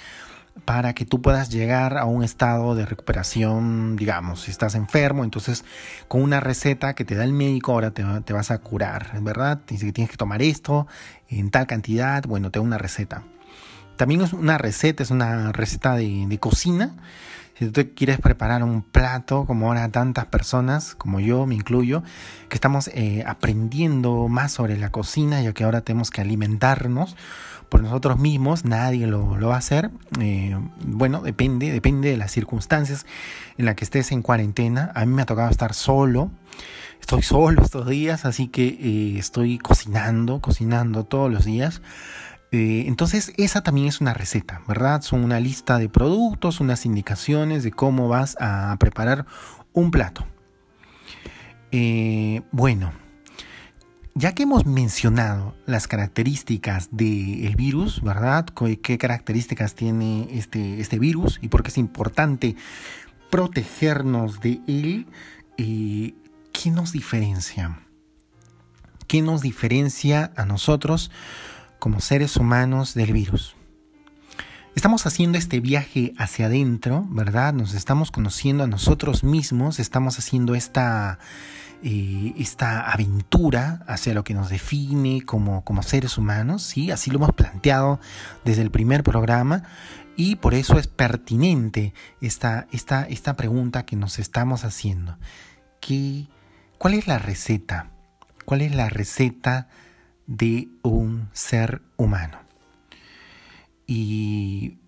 para 0.63 0.93
que 0.93 1.05
tú 1.05 1.21
puedas 1.21 1.49
llegar 1.49 1.97
a 1.97 2.05
un 2.05 2.23
estado 2.23 2.75
de 2.75 2.85
recuperación, 2.85 3.97
digamos, 3.97 4.41
si 4.41 4.51
estás 4.51 4.75
enfermo, 4.75 5.23
entonces 5.23 5.65
con 6.07 6.21
una 6.21 6.39
receta 6.39 6.95
que 6.95 7.03
te 7.03 7.15
da 7.15 7.25
el 7.25 7.33
médico 7.33 7.73
ahora 7.73 7.91
te, 7.91 8.33
vas 8.33 8.51
a 8.51 8.57
curar, 8.59 9.19
¿verdad? 9.21 9.59
Dice 9.67 9.87
que 9.87 9.91
tienes 9.91 10.11
que 10.11 10.17
tomar 10.17 10.41
esto 10.41 10.87
en 11.27 11.51
tal 11.51 11.67
cantidad, 11.67 12.23
bueno, 12.23 12.51
te 12.51 12.59
da 12.59 12.63
una 12.63 12.77
receta. 12.77 13.23
También 13.97 14.21
es 14.21 14.33
una 14.33 14.57
receta, 14.57 15.03
es 15.03 15.11
una 15.11 15.51
receta 15.51 15.95
de, 15.95 16.37
cocina. 16.39 16.95
Si 17.57 17.69
tú 17.69 17.81
quieres 17.95 18.19
preparar 18.19 18.63
un 18.63 18.81
plato, 18.81 19.45
como 19.45 19.67
ahora 19.67 19.87
tantas 19.89 20.25
personas, 20.25 20.95
como 20.95 21.21
yo 21.21 21.45
me 21.45 21.55
incluyo, 21.55 22.03
que 22.49 22.55
estamos 22.55 22.89
eh, 22.89 23.23
aprendiendo 23.25 24.27
más 24.27 24.51
sobre 24.51 24.77
la 24.77 24.89
cocina, 24.89 25.41
ya 25.41 25.53
que 25.53 25.63
ahora 25.63 25.79
tenemos 25.79 26.11
que 26.11 26.19
alimentarnos, 26.19 27.15
por 27.69 27.81
nosotros 27.81 28.19
mismos, 28.19 28.65
nadie 28.65 29.07
lo, 29.07 29.39
va 29.39 29.55
a 29.55 29.57
hacer. 29.57 29.91
Eh, 30.19 30.57
bueno, 30.85 31.21
depende, 31.21 31.71
depende 31.71 32.09
de 32.09 32.17
las 32.17 32.31
circunstancias 32.31 33.05
en 33.57 33.65
las 33.65 33.75
que 33.75 33.83
estés 33.83 34.11
en 34.11 34.21
cuarentena. 34.21 34.91
A 34.95 35.05
mí 35.05 35.13
me 35.13 35.21
ha 35.21 35.25
tocado 35.25 35.49
estar 35.49 35.73
solo. 35.73 36.31
Estoy 36.99 37.21
solo 37.21 37.61
estos 37.61 37.87
días, 37.87 38.25
así 38.25 38.47
que 38.47 38.67
eh, 38.67 39.17
estoy 39.17 39.57
cocinando, 39.57 40.41
cocinando 40.41 41.03
todos 41.03 41.31
los 41.31 41.45
días. 41.45 41.81
Eh, 42.51 42.85
entonces, 42.87 43.33
esa 43.37 43.61
también 43.61 43.87
es 43.87 44.01
una 44.01 44.13
receta, 44.13 44.61
¿verdad? 44.67 45.01
Son 45.01 45.23
una 45.23 45.39
lista 45.39 45.77
de 45.77 45.89
productos, 45.89 46.59
unas 46.59 46.85
indicaciones 46.85 47.63
de 47.63 47.71
cómo 47.71 48.07
vas 48.07 48.37
a 48.39 48.75
preparar 48.79 49.25
un 49.73 49.91
plato. 49.91 50.25
bueno, 52.51 52.93
ya 54.17 54.33
que 54.33 54.43
hemos 54.43 54.65
mencionado 54.65 55.53
las 55.65 55.87
características 55.87 56.87
del 56.91 57.55
virus, 57.57 58.01
¿verdad? 58.01 58.45
¿Qué 58.81 58.97
características 58.97 59.75
tiene 59.75 60.29
este, 60.31 60.79
este 60.79 60.97
virus 60.97 61.37
y 61.41 61.49
por 61.49 61.63
qué 61.63 61.69
es 61.69 61.77
importante 61.77 62.55
protegernos 63.29 64.39
de 64.39 64.61
él? 64.67 65.07
Eh, 65.57 66.13
¿Qué 66.53 66.71
nos 66.71 66.93
diferencia? 66.93 67.81
¿Qué 69.07 69.21
nos 69.21 69.41
diferencia 69.41 70.31
a 70.37 70.45
nosotros 70.45 71.11
como 71.77 71.99
seres 71.99 72.37
humanos 72.37 72.93
del 72.93 73.11
virus? 73.11 73.57
Estamos 74.75 75.05
haciendo 75.05 75.37
este 75.37 75.61
viaje 75.61 76.13
hacia 76.17 76.47
adentro, 76.47 77.05
¿verdad? 77.09 77.53
Nos 77.53 77.73
estamos 77.73 78.11
conociendo 78.11 78.65
a 78.65 78.67
nosotros 78.67 79.23
mismos, 79.23 79.79
estamos 79.79 80.19
haciendo 80.19 80.53
esta 80.53 81.17
eh, 81.81 82.33
esta 82.37 82.91
aventura 82.91 83.85
hacia 83.87 84.13
lo 84.13 84.25
que 84.25 84.33
nos 84.33 84.49
define 84.49 85.21
como, 85.25 85.63
como 85.63 85.81
seres 85.81 86.17
humanos, 86.17 86.63
¿sí? 86.63 86.91
así 86.91 87.09
lo 87.09 87.17
hemos 87.17 87.33
planteado 87.33 87.99
desde 88.43 88.63
el 88.63 88.71
primer 88.71 89.03
programa 89.03 89.63
y 90.17 90.35
por 90.35 90.53
eso 90.53 90.77
es 90.77 90.87
pertinente 90.87 91.93
esta, 92.21 92.67
esta, 92.71 93.03
esta 93.03 93.35
pregunta 93.35 93.85
que 93.85 93.95
nos 93.95 94.19
estamos 94.19 94.65
haciendo. 94.65 95.17
¿Qué, 95.79 96.27
¿Cuál 96.77 96.95
es 96.95 97.07
la 97.07 97.17
receta? 97.17 97.91
¿Cuál 98.43 98.61
es 98.61 98.75
la 98.75 98.89
receta 98.89 99.69
de 100.27 100.67
un 100.81 101.29
ser 101.31 101.81
humano? 101.95 102.44
Y 103.87 104.79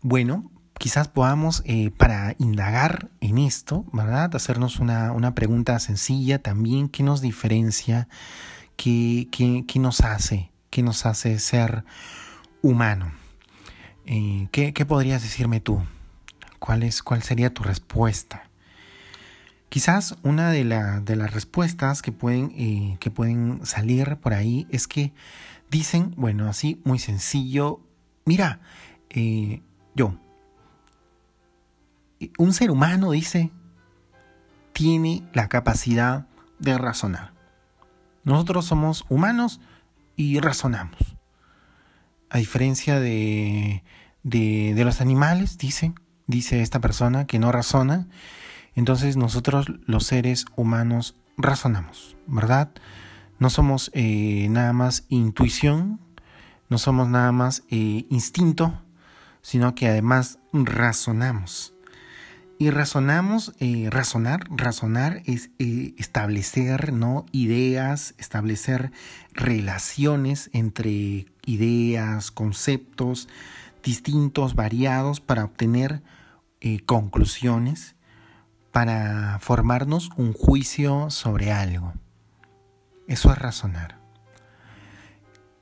bueno, 0.00 0.50
quizás 0.78 1.06
podamos, 1.06 1.62
eh, 1.64 1.92
para 1.96 2.34
indagar 2.38 3.10
en 3.20 3.38
esto, 3.38 3.84
¿verdad? 3.92 4.34
Hacernos 4.34 4.80
una, 4.80 5.34
pregunta 5.34 5.78
sencilla 5.78 6.40
también, 6.42 6.88
¿qué 6.88 7.04
nos 7.04 7.20
diferencia? 7.20 8.08
¿Qué, 8.76 9.28
qué, 9.30 9.78
nos 9.78 10.00
hace? 10.00 10.50
¿Qué 10.70 10.82
nos 10.82 11.06
hace 11.06 11.38
ser 11.38 11.84
humano? 12.62 13.12
Eh, 14.06 14.48
¿qué, 14.50 14.72
podrías 14.84 15.22
decirme 15.22 15.60
tú? 15.60 15.80
¿Cuál, 16.58 16.82
es, 16.82 17.02
¿Cuál 17.04 17.22
sería 17.22 17.54
tu 17.54 17.62
respuesta? 17.62 18.50
Quizás 19.68 20.16
una 20.24 20.50
de, 20.50 20.64
de 21.04 21.16
las 21.16 21.32
respuestas 21.32 22.02
que 22.02 22.10
pueden, 22.10 22.52
eh, 22.56 22.96
que 22.98 23.12
pueden 23.12 23.64
salir 23.64 24.16
por 24.16 24.34
ahí 24.34 24.66
es 24.68 24.88
que 24.88 25.12
dicen, 25.70 26.12
bueno, 26.16 26.48
así 26.48 26.82
muy 26.84 26.98
sencillo, 26.98 27.80
mira, 28.24 28.60
yo, 29.94 30.14
un 32.38 32.52
ser 32.52 32.70
humano, 32.70 33.10
dice, 33.12 33.50
tiene 34.72 35.22
la 35.32 35.48
capacidad 35.48 36.26
de 36.58 36.78
razonar. 36.78 37.32
Nosotros 38.24 38.64
somos 38.64 39.04
humanos 39.08 39.60
y 40.16 40.38
razonamos. 40.40 41.16
A 42.30 42.38
diferencia 42.38 43.00
de, 43.00 43.82
de, 44.22 44.72
de 44.74 44.84
los 44.84 45.00
animales, 45.00 45.58
dice, 45.58 45.92
dice 46.26 46.62
esta 46.62 46.80
persona 46.80 47.26
que 47.26 47.38
no 47.38 47.52
razona, 47.52 48.08
entonces 48.74 49.16
nosotros 49.16 49.66
los 49.86 50.06
seres 50.06 50.46
humanos 50.56 51.16
razonamos, 51.36 52.16
¿verdad? 52.26 52.70
No 53.38 53.50
somos 53.50 53.90
eh, 53.92 54.46
nada 54.50 54.72
más 54.72 55.04
intuición, 55.08 56.00
no 56.72 56.78
somos 56.78 57.06
nada 57.06 57.32
más 57.32 57.64
eh, 57.68 58.06
instinto, 58.08 58.72
sino 59.42 59.74
que 59.74 59.88
además 59.88 60.38
razonamos. 60.54 61.74
Y 62.58 62.70
razonamos, 62.70 63.52
eh, 63.60 63.88
razonar, 63.90 64.48
razonar 64.48 65.22
es 65.26 65.50
establecer 65.58 66.94
¿no? 66.94 67.26
ideas, 67.30 68.14
establecer 68.16 68.90
relaciones 69.34 70.48
entre 70.54 71.26
ideas, 71.44 72.30
conceptos 72.30 73.28
distintos, 73.82 74.54
variados, 74.54 75.20
para 75.20 75.44
obtener 75.44 76.02
conclusiones 76.86 77.96
para 78.70 79.38
formarnos 79.40 80.08
un 80.16 80.32
juicio 80.32 81.10
sobre 81.10 81.52
algo. 81.52 81.92
Eso 83.06 83.30
es 83.30 83.38
razonar. 83.38 83.98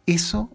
Eso, 0.07 0.53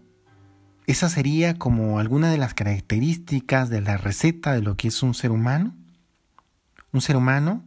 esa 0.86 1.08
sería 1.08 1.58
como 1.58 1.98
alguna 1.98 2.30
de 2.30 2.38
las 2.38 2.54
características 2.54 3.68
de 3.70 3.80
la 3.80 3.96
receta 3.96 4.52
de 4.52 4.62
lo 4.62 4.76
que 4.76 4.88
es 4.88 5.02
un 5.02 5.14
ser 5.14 5.32
humano. 5.32 5.74
Un 6.92 7.00
ser 7.00 7.16
humano, 7.16 7.64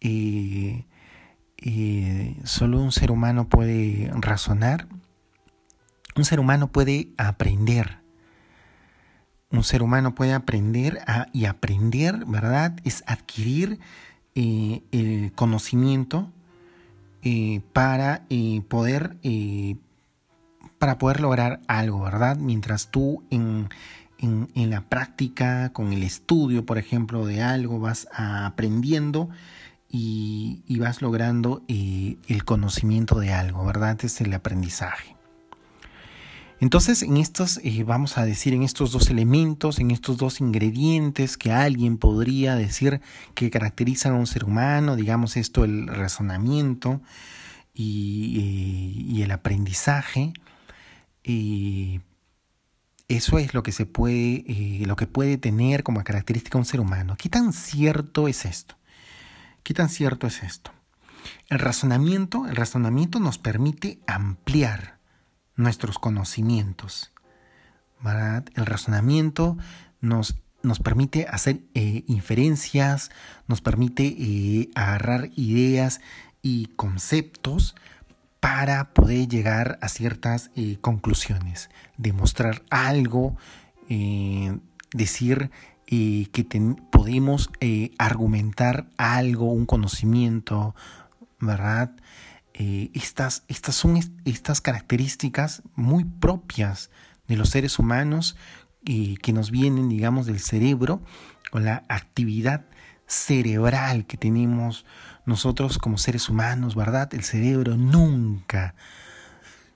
eh, 0.00 0.86
eh, 1.58 2.36
solo 2.44 2.80
un 2.80 2.90
ser 2.90 3.10
humano 3.10 3.48
puede 3.48 4.10
razonar. 4.14 4.88
Un 6.16 6.24
ser 6.24 6.40
humano 6.40 6.72
puede 6.72 7.10
aprender. 7.18 7.98
Un 9.50 9.62
ser 9.62 9.82
humano 9.82 10.14
puede 10.14 10.32
aprender 10.32 11.00
y 11.34 11.44
aprender, 11.44 12.24
¿verdad? 12.24 12.78
Es 12.84 13.04
adquirir 13.06 13.78
eh, 14.34 14.82
el 14.90 15.32
conocimiento 15.34 16.32
para 17.74 18.24
poder 18.68 19.18
para 20.82 20.98
poder 20.98 21.20
lograr 21.20 21.60
algo, 21.68 22.00
¿verdad? 22.00 22.38
Mientras 22.38 22.88
tú 22.88 23.22
en, 23.30 23.68
en, 24.18 24.68
la 24.68 24.80
práctica, 24.80 25.72
con 25.72 25.92
el 25.92 26.02
estudio, 26.02 26.66
por 26.66 26.76
ejemplo, 26.76 27.24
de 27.24 27.40
algo, 27.40 27.78
vas 27.78 28.08
aprendiendo 28.12 29.28
y, 29.88 30.64
y 30.66 30.80
vas 30.80 31.00
logrando 31.00 31.62
el 31.68 32.44
conocimiento 32.44 33.20
de 33.20 33.32
algo, 33.32 33.64
¿verdad? 33.64 33.96
Es 34.04 34.20
el 34.22 34.34
aprendizaje. 34.34 35.14
Entonces, 36.58 37.04
en 37.04 37.16
estos, 37.16 37.60
eh, 37.62 37.84
vamos 37.84 38.18
a 38.18 38.24
decir, 38.24 38.52
en 38.52 38.64
estos 38.64 38.90
dos 38.90 39.08
elementos, 39.08 39.78
en 39.78 39.92
estos 39.92 40.16
dos 40.16 40.40
ingredientes 40.40 41.36
que 41.36 41.52
alguien 41.52 41.96
podría 41.96 42.56
decir 42.56 43.00
que 43.34 43.50
caracterizan 43.50 44.14
a 44.14 44.18
un 44.18 44.26
ser 44.26 44.42
humano, 44.42 44.96
digamos 44.96 45.36
esto, 45.36 45.62
el 45.62 45.86
razonamiento 45.86 47.00
y, 47.72 49.20
eh, 49.20 49.22
el 49.22 49.30
aprendizaje, 49.30 50.32
eh, 51.24 52.00
eso 53.08 53.38
es 53.38 53.54
lo 53.54 53.62
que 53.62 53.72
se 53.72 53.86
puede, 53.86 54.44
lo 54.86 54.96
que 54.96 55.06
puede 55.06 55.36
tener 55.38 55.82
como 55.82 56.02
característica 56.02 56.58
un 56.58 56.64
ser 56.64 56.80
humano. 56.80 57.16
¿Qué 57.18 57.28
tan 57.28 57.52
cierto 57.52 58.28
es 58.28 58.44
esto? 58.44 58.76
¿Qué 59.62 59.74
tan 59.74 59.88
cierto 59.88 60.26
es 60.26 60.42
esto? 60.42 60.72
El 61.48 61.58
razonamiento, 61.58 62.46
el 62.46 62.56
razonamiento 62.56 63.20
nos 63.20 63.38
permite 63.38 64.00
ampliar 64.06 64.98
nuestros 65.56 65.98
conocimientos. 65.98 67.12
El 68.04 68.66
razonamiento 68.66 69.56
nos, 70.00 70.36
nos 70.62 70.80
permite 70.80 71.26
hacer 71.28 71.60
eh, 71.74 72.04
inferencias, 72.08 73.10
nos 73.46 73.60
permite 73.60 74.16
eh, 74.18 74.70
agarrar 74.74 75.30
ideas 75.36 76.00
y 76.42 76.66
conceptos 76.76 77.76
para 78.42 78.92
poder 78.92 79.28
llegar 79.28 79.78
a 79.82 79.88
ciertas 79.88 80.50
eh, 80.56 80.76
conclusiones, 80.80 81.70
demostrar 81.96 82.64
algo, 82.70 83.36
decir 84.92 85.50
que 85.86 86.76
podemos 86.90 87.50
argumentar 87.98 88.88
algo, 88.96 89.52
un 89.52 89.66
conocimiento, 89.66 90.74
¿verdad? 91.38 91.94
Eh, 92.54 92.90
estas, 92.94 93.44
estas 93.46 93.76
son 93.76 94.00
estas 94.24 94.60
características 94.60 95.62
muy 95.76 96.04
propias 96.04 96.90
de 97.28 97.36
los 97.36 97.50
seres 97.50 97.78
humanos 97.78 98.36
que 98.84 99.32
nos 99.32 99.52
vienen, 99.52 99.88
digamos, 99.88 100.26
del 100.26 100.40
cerebro, 100.40 101.00
con 101.52 101.64
la 101.64 101.84
actividad 101.88 102.64
cerebral 103.06 104.06
que 104.06 104.16
tenemos 104.16 104.84
nosotros 105.24 105.78
como 105.78 105.98
seres 105.98 106.28
humanos, 106.28 106.74
¿verdad? 106.74 107.12
El 107.14 107.22
cerebro 107.24 107.76
nunca, 107.76 108.74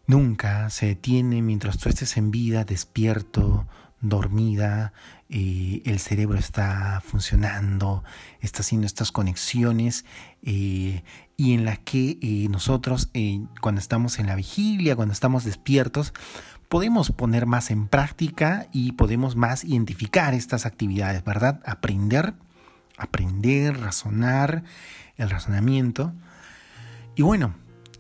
nunca 0.07 0.71
se 0.71 0.87
detiene 0.87 1.43
mientras 1.43 1.79
tú 1.79 1.89
estés 1.89 2.17
en 2.17 2.31
vida, 2.31 2.65
despierto, 2.65 3.67
dormida, 4.01 4.93
el 5.29 5.99
cerebro 5.99 6.39
está 6.39 7.03
funcionando, 7.05 8.05
está 8.41 8.61
haciendo 8.61 8.87
estas 8.87 9.11
conexiones 9.11 10.05
y 10.43 11.03
en 11.39 11.65
las 11.65 11.79
que 11.81 12.47
nosotros 12.51 13.11
cuando 13.61 13.81
estamos 13.81 14.19
en 14.19 14.27
la 14.27 14.37
vigilia, 14.37 14.95
cuando 14.95 15.13
estamos 15.13 15.45
despiertos, 15.45 16.13
podemos 16.69 17.11
poner 17.11 17.47
más 17.47 17.71
en 17.71 17.89
práctica 17.89 18.69
y 18.73 18.93
podemos 18.93 19.35
más 19.35 19.65
identificar 19.65 20.35
estas 20.35 20.67
actividades, 20.67 21.25
¿verdad? 21.25 21.61
Aprender, 21.65 22.35
aprender, 22.97 23.81
razonar, 23.81 24.65
el 25.17 25.31
razonamiento. 25.31 26.13
Y 27.15 27.23
bueno, 27.23 27.55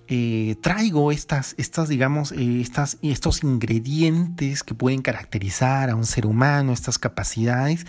eh, 0.08 0.56
traigo 0.60 1.10
estas, 1.10 1.54
estas 1.58 1.88
digamos, 1.88 2.30
eh, 2.32 2.60
estas, 2.60 2.98
estos 3.02 3.42
ingredientes 3.42 4.62
que 4.62 4.74
pueden 4.74 5.02
caracterizar 5.02 5.90
a 5.90 5.96
un 5.96 6.06
ser 6.06 6.26
humano, 6.26 6.72
estas 6.72 6.98
capacidades, 6.98 7.86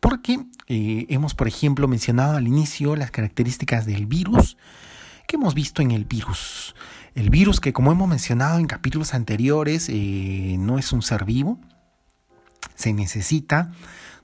porque 0.00 0.44
eh, 0.66 1.06
hemos, 1.08 1.34
por 1.34 1.48
ejemplo, 1.48 1.88
mencionado 1.88 2.36
al 2.36 2.46
inicio 2.46 2.96
las 2.96 3.10
características 3.10 3.86
del 3.86 4.06
virus 4.06 4.58
que 5.26 5.36
hemos 5.36 5.54
visto 5.54 5.80
en 5.80 5.90
el 5.90 6.04
virus. 6.04 6.74
El 7.14 7.30
virus 7.30 7.60
que, 7.60 7.72
como 7.72 7.92
hemos 7.92 8.08
mencionado 8.08 8.58
en 8.58 8.66
capítulos 8.66 9.12
anteriores, 9.12 9.88
no 9.90 10.78
es 10.78 10.92
un 10.92 11.02
ser 11.02 11.24
vivo, 11.24 11.58
se 12.74 12.92
necesita 12.92 13.72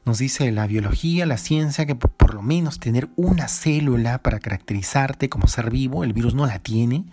nos 0.04 0.18
dice 0.18 0.50
la 0.52 0.66
biología, 0.66 1.26
la 1.26 1.38
ciencia, 1.38 1.86
que 1.86 1.94
por, 1.94 2.34
lo 2.34 2.42
menos 2.42 2.78
tener 2.78 3.08
una 3.16 3.48
célula 3.48 4.22
para 4.22 4.38
caracterizarte 4.38 5.28
como 5.28 5.46
ser 5.46 5.70
vivo, 5.70 6.04
el 6.04 6.12
virus 6.12 6.34
no 6.34 6.46
la 6.46 6.58
tiene. 6.58 7.04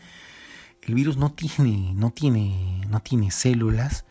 El 0.81 0.95
virus 0.95 1.15
no 1.15 1.31
tiene, 1.31 1.93
no 1.93 2.11
tiene, 2.11 2.81
no 2.89 3.01
tiene 3.01 3.31
células. 3.31 4.05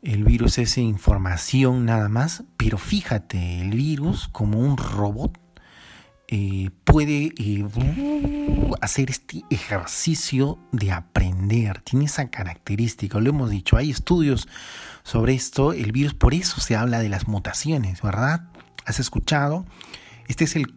El 0.00 0.24
virus 0.24 0.58
es 0.58 0.78
información 0.78 1.84
nada 1.84 2.08
más, 2.08 2.44
pero 2.56 2.78
fíjate, 2.78 3.60
el 3.60 3.70
virus 3.70 4.28
como 4.28 4.60
un 4.60 4.76
robot 4.76 5.38
eh, 6.28 6.70
puede 6.84 7.32
eh, 7.38 7.64
hacer 8.80 9.10
este 9.10 9.44
ejercicio 9.50 10.58
de 10.72 10.92
aprender, 10.92 11.80
tiene 11.82 12.06
esa 12.06 12.30
característica, 12.30 13.20
lo 13.20 13.30
hemos 13.30 13.50
dicho, 13.50 13.76
hay 13.76 13.90
estudios 13.90 14.48
sobre 15.06 15.34
esto, 15.34 15.72
el 15.72 15.92
virus, 15.92 16.14
por 16.14 16.34
eso 16.34 16.60
se 16.60 16.74
habla 16.74 16.98
de 16.98 17.08
las 17.08 17.28
mutaciones, 17.28 18.02
¿verdad? 18.02 18.48
¿Has 18.84 18.98
escuchado? 18.98 19.64
Este 20.26 20.42
es 20.42 20.56
el, 20.56 20.74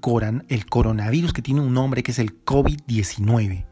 el 0.50 0.66
coronavirus 0.68 1.34
que 1.34 1.42
tiene 1.42 1.62
un 1.62 1.74
nombre 1.74 2.04
que 2.04 2.12
es 2.12 2.20
el 2.20 2.46
COVID-19. 2.46 3.66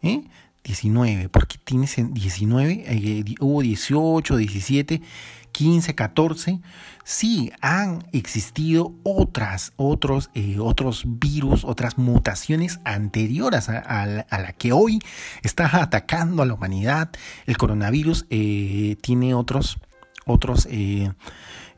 ¿eh? 0.00 0.24
19, 0.64 1.28
porque 1.28 1.58
tienes 1.62 1.94
19, 1.98 2.84
eh, 2.86 3.24
hubo 3.40 3.60
18, 3.60 4.36
17, 4.38 5.02
15, 5.52 5.94
14. 5.94 6.60
Sí, 7.04 7.52
han 7.60 8.06
existido 8.12 8.94
otras, 9.02 9.72
otros, 9.76 10.30
eh, 10.34 10.56
otros 10.58 11.04
virus, 11.06 11.64
otras 11.64 11.98
mutaciones 11.98 12.80
anteriores 12.84 13.68
a, 13.68 14.06
la 14.06 14.52
que 14.56 14.72
hoy 14.72 15.00
está 15.42 15.82
atacando 15.82 16.42
a 16.42 16.46
la 16.46 16.54
humanidad. 16.54 17.10
El 17.46 17.56
coronavirus 17.56 18.26
eh, 18.30 18.96
tiene 19.02 19.34
otros, 19.34 19.78
otros, 20.28 20.68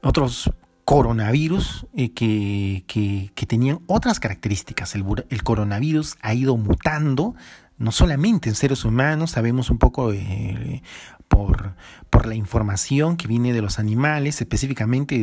otros 0.02 0.50
coronavirus 0.84 1.86
que, 1.94 2.84
que, 2.86 3.46
tenían 3.46 3.80
otras 3.86 4.20
características. 4.20 4.94
El, 4.94 5.04
el 5.28 5.42
coronavirus 5.42 6.16
ha 6.20 6.34
ido 6.34 6.56
mutando 6.56 7.34
no 7.80 7.92
solamente 7.92 8.50
en 8.50 8.54
seres 8.54 8.84
humanos, 8.84 9.30
sabemos 9.30 9.70
un 9.70 9.78
poco 9.78 10.12
eh, 10.12 10.82
por, 11.28 11.74
por, 12.10 12.26
la 12.26 12.34
información 12.34 13.16
que 13.16 13.26
viene 13.26 13.54
de 13.54 13.62
los 13.62 13.78
animales, 13.78 14.42
específicamente 14.42 15.16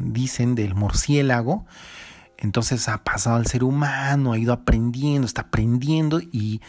dicen 0.00 0.54
del 0.54 0.76
murciélago, 0.76 1.66
entonces 2.38 2.88
ha 2.88 3.02
pasado 3.02 3.34
al 3.34 3.46
ser 3.46 3.64
humano, 3.64 4.32
ha 4.32 4.38
ido 4.38 4.52
aprendiendo, 4.52 5.26
está 5.26 5.42
aprendiendo 5.42 6.20
y, 6.20 6.60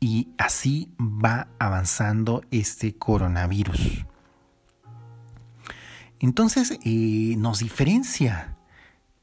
y 0.00 0.28
así 0.38 0.88
va 0.98 1.48
avanzando 1.58 2.40
este 2.50 2.96
coronavirus. 2.96 4.06
Entonces, 6.24 6.78
eh, 6.84 7.34
nos 7.36 7.58
diferencia 7.58 8.56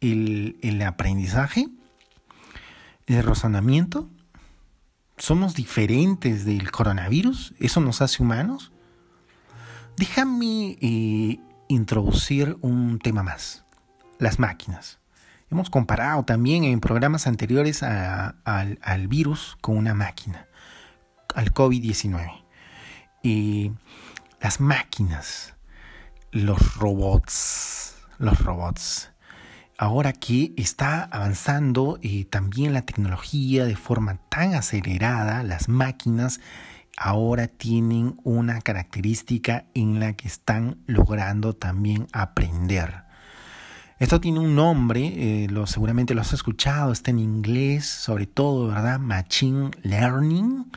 el, 0.02 0.60
el 0.62 0.80
aprendizaje, 0.84 1.68
el 3.08 3.24
razonamiento. 3.24 4.08
Somos 5.18 5.56
diferentes 5.56 6.46
del 6.46 6.70
coronavirus. 6.70 7.56
Eso 7.58 7.82
nos 7.82 8.04
hace 8.04 8.22
humanos. 8.22 8.72
Déjame 9.98 10.78
eh, 10.80 11.40
introducir 11.70 12.56
un 12.62 13.00
tema 13.00 13.24
más. 13.24 13.66
Las 14.20 14.38
máquinas. 14.38 15.00
Hemos 15.50 15.72
comparado 15.72 16.24
también 16.24 16.66
en 16.66 16.82
programas 16.82 17.26
anteriores 17.26 17.82
al, 17.82 19.08
virus 19.08 19.58
con 19.60 19.76
una 19.76 19.96
máquina, 19.96 20.46
al 21.34 21.52
COVID-19. 21.52 22.44
Y 23.24 23.72
las 24.40 24.62
máquinas, 24.62 25.56
los 26.32 26.76
robots, 26.76 27.96
los 28.18 28.40
robots. 28.40 29.12
Ahora 29.78 30.14
que 30.14 30.54
está 30.58 31.04
avanzando 31.04 32.00
también 32.30 32.74
la 32.74 32.84
tecnología 32.84 33.66
de 33.66 33.76
forma 33.76 34.18
tan 34.30 34.54
acelerada, 34.54 35.44
las 35.44 35.68
máquinas 35.68 36.40
ahora 36.98 37.48
tienen 37.48 38.18
una 38.24 38.62
característica 38.62 39.66
en 39.74 40.00
la 40.00 40.14
que 40.14 40.28
están 40.28 40.78
logrando 40.86 41.54
también 41.54 42.08
aprender. 42.14 43.04
Esto 43.98 44.22
tiene 44.22 44.40
un 44.40 44.56
nombre, 44.56 45.44
eh, 45.44 45.48
lo, 45.50 45.68
seguramente 45.68 46.14
lo 46.14 46.22
has 46.22 46.34
escuchado, 46.34 46.92
está 46.92 47.12
en 47.12 47.20
inglés, 47.20 47.86
sobre 47.86 48.26
todo, 48.26 48.68
¿verdad? 48.68 49.00
Machine 49.00 49.72
Learning. 49.84 50.72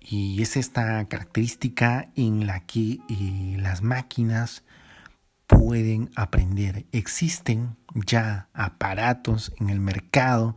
Y 0.00 0.42
es 0.42 0.56
esta 0.56 1.04
característica 1.06 2.08
en 2.16 2.46
la 2.46 2.60
que 2.60 2.98
eh, 3.08 3.56
las 3.58 3.82
máquinas 3.82 4.64
pueden 5.50 6.10
aprender. 6.14 6.86
Existen 6.92 7.76
ya 7.94 8.48
aparatos 8.54 9.52
en 9.58 9.68
el 9.68 9.80
mercado 9.80 10.56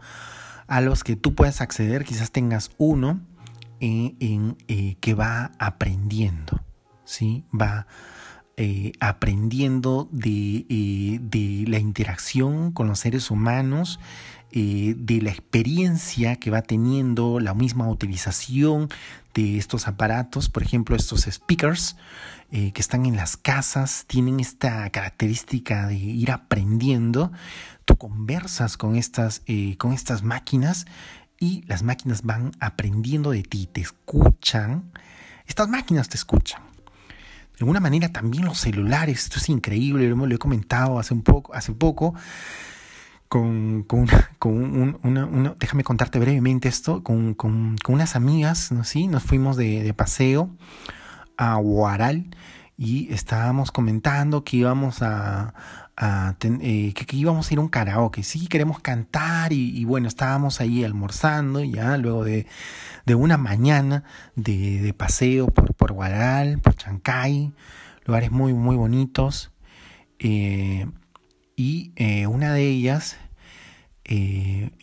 a 0.68 0.82
los 0.82 1.04
que 1.04 1.16
tú 1.16 1.34
puedes 1.34 1.62
acceder, 1.62 2.06
quizás 2.06 2.32
tengas 2.32 2.70
uno 2.78 3.20
eh, 3.80 4.16
en, 4.20 4.56
que 5.02 5.14
va 5.14 5.52
aprendiendo, 5.58 6.64
¿sí? 7.06 7.44
Va 7.54 7.88
eh, 8.56 8.92
aprendiendo 9.00 10.10
eh, 10.24 11.20
de, 11.20 11.66
la 11.68 11.80
interacción 11.80 12.72
con 12.72 12.88
los 12.88 13.00
seres 13.00 13.32
humanos, 13.32 14.00
eh, 14.54 14.96
de 14.98 15.22
la 15.22 15.32
experiencia 15.32 16.38
que 16.38 16.52
va 16.52 16.62
teniendo 16.62 17.40
la 17.40 17.54
misma 17.54 17.90
utilización 17.90 18.90
de 19.34 19.58
estos 19.58 19.88
aparatos, 19.88 20.50
por 20.50 20.64
ejemplo, 20.64 20.96
estos 20.96 21.28
speakers 21.30 21.98
que 22.52 22.82
están 22.82 23.08
en 23.08 23.16
las 23.16 23.36
casas, 23.36 24.06
tienen 24.06 24.40
esta 24.40 24.88
característica 24.92 25.88
de 25.88 25.96
ir 25.96 26.30
aprendiendo. 26.30 27.32
Tú 27.84 27.98
conversas 27.98 28.78
con 28.78 28.96
estas, 28.96 29.42
con 29.80 29.92
estas 29.92 30.22
máquinas 30.22 30.86
y 31.40 31.64
las 31.66 31.82
máquinas 31.82 32.22
van 32.22 32.52
aprendiendo 32.60 33.32
de 33.32 33.42
ti, 33.42 33.66
te 33.66 33.82
escuchan. 33.82 34.92
Estas 35.48 35.68
máquinas 35.68 36.10
te 36.10 36.18
escuchan 36.18 36.62
de 37.54 37.60
alguna 37.60 37.80
manera 37.80 38.10
también 38.10 38.46
los 38.46 38.58
celulares, 38.58 39.24
esto 39.24 39.38
es 39.38 39.48
increíble, 39.50 40.10
lo, 40.10 40.28
he 40.28 40.38
comentado 40.40 40.98
hace 40.98 41.14
un 41.14 41.22
poco, 41.22 41.54
hace 41.54 41.72
poco, 41.72 42.16
con, 43.34 43.82
con, 43.82 44.06
con 44.38 45.00
una, 45.02 45.56
déjame 45.60 45.84
contarte 45.84 46.20
brevemente 46.20 46.70
esto, 46.70 47.02
con, 47.02 47.34
con, 47.34 47.78
unas 47.88 48.16
amigas, 48.16 48.72
¿no? 48.72 48.84
¿Sí? 48.84 49.08
nos 49.08 49.24
fuimos 49.24 49.58
de, 49.58 49.82
de 49.82 49.92
paseo 49.96 50.52
a 51.36 51.58
Huaral 51.58 52.28
y 52.78 53.12
estábamos 53.12 53.72
comentando 53.72 54.44
que 54.44 54.58
íbamos 54.58 55.02
a, 55.02 55.56
eh, 56.62 56.94
que, 56.94 57.16
íbamos 57.16 57.50
a 57.50 57.54
ir 57.56 57.58
a 57.58 57.64
un 57.64 57.70
karaoke, 57.70 58.22
sí, 58.22 58.46
queremos 58.46 58.80
cantar 58.82 59.52
y, 59.52 59.84
bueno, 59.84 60.08
estábamos 60.08 60.62
ahí 60.62 60.84
almorzando 60.84 61.64
ya 61.64 61.98
luego 61.98 62.24
de, 62.24 62.46
de 63.08 63.16
una 63.16 63.38
mañana 63.38 64.04
de, 64.36 64.80
de, 64.80 64.94
paseo 64.94 65.48
por, 65.48 65.74
por 65.74 65.92
Guaral, 65.92 66.60
por 66.60 66.76
Chancay, 66.76 67.52
lugares 68.06 68.30
muy, 68.30 68.54
muy 68.54 68.76
bonitos. 68.76 69.52
Eh, 70.20 70.86
y 71.56 71.92
eh, 71.96 72.28
una 72.28 72.54
de 72.54 72.68
ellas, 72.68 73.18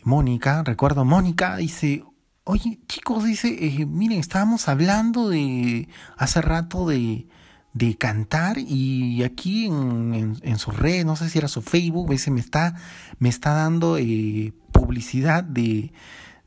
Mónica, 0.03 0.63
recuerdo, 0.63 1.05
Mónica 1.05 1.57
dice, 1.57 2.03
oye 2.43 2.79
chicos, 2.87 3.23
dice, 3.23 3.49
miren, 3.87 4.19
estábamos 4.19 4.67
hablando 4.67 5.29
de 5.29 5.87
hace 6.17 6.41
rato 6.41 6.87
de 6.87 7.27
de 7.73 7.97
cantar 7.97 8.57
y 8.57 9.23
aquí 9.23 9.65
en, 9.65 10.37
en, 10.41 10.57
su 10.57 10.71
red, 10.71 11.05
no 11.05 11.15
sé 11.15 11.29
si 11.29 11.37
era 11.37 11.47
su 11.47 11.61
Facebook, 11.61 12.09
me 12.09 12.39
está, 12.39 12.75
me 13.19 13.29
está 13.29 13.53
dando 13.53 13.97
eh, 13.97 14.53
publicidad 14.71 15.43
de, 15.43 15.93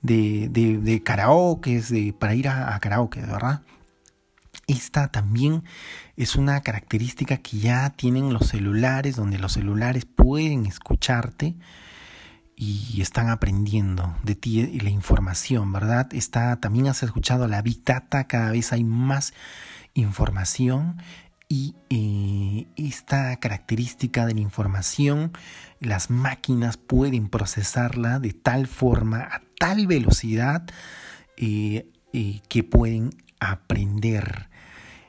de, 0.02 0.48
de, 0.50 1.02
karaokes, 1.02 1.88
de, 1.88 2.12
para 2.12 2.34
ir 2.34 2.48
a, 2.48 2.74
a 2.74 2.80
karaoke, 2.80 3.20
¿verdad? 3.20 3.62
Esta 4.66 5.08
también 5.08 5.64
es 6.16 6.36
una 6.36 6.60
característica 6.60 7.38
que 7.38 7.58
ya 7.58 7.90
tienen 7.90 8.32
los 8.32 8.48
celulares, 8.48 9.16
donde 9.16 9.38
los 9.38 9.52
celulares 9.52 10.04
pueden 10.04 10.66
escucharte 10.66 11.54
y 12.56 13.00
están 13.00 13.28
aprendiendo 13.30 14.16
de 14.22 14.34
ti 14.34 14.60
y 14.60 14.80
la 14.80 14.90
información, 14.90 15.72
¿verdad? 15.72 16.12
Está, 16.12 16.60
también 16.60 16.86
has 16.86 17.02
escuchado 17.02 17.48
la 17.48 17.62
Big 17.62 17.82
cada 17.84 18.50
vez 18.50 18.72
hay 18.72 18.84
más 18.84 19.34
información 19.94 20.96
y 21.48 21.74
eh, 21.90 22.66
esta 22.76 23.36
característica 23.36 24.26
de 24.26 24.34
la 24.34 24.40
información 24.40 25.32
las 25.80 26.10
máquinas 26.10 26.76
pueden 26.76 27.28
procesarla 27.28 28.18
de 28.18 28.32
tal 28.32 28.66
forma, 28.66 29.20
a 29.20 29.42
tal 29.58 29.86
velocidad 29.86 30.64
eh, 31.36 31.86
eh, 32.12 32.40
que 32.48 32.62
pueden 32.62 33.10
aprender. 33.40 34.48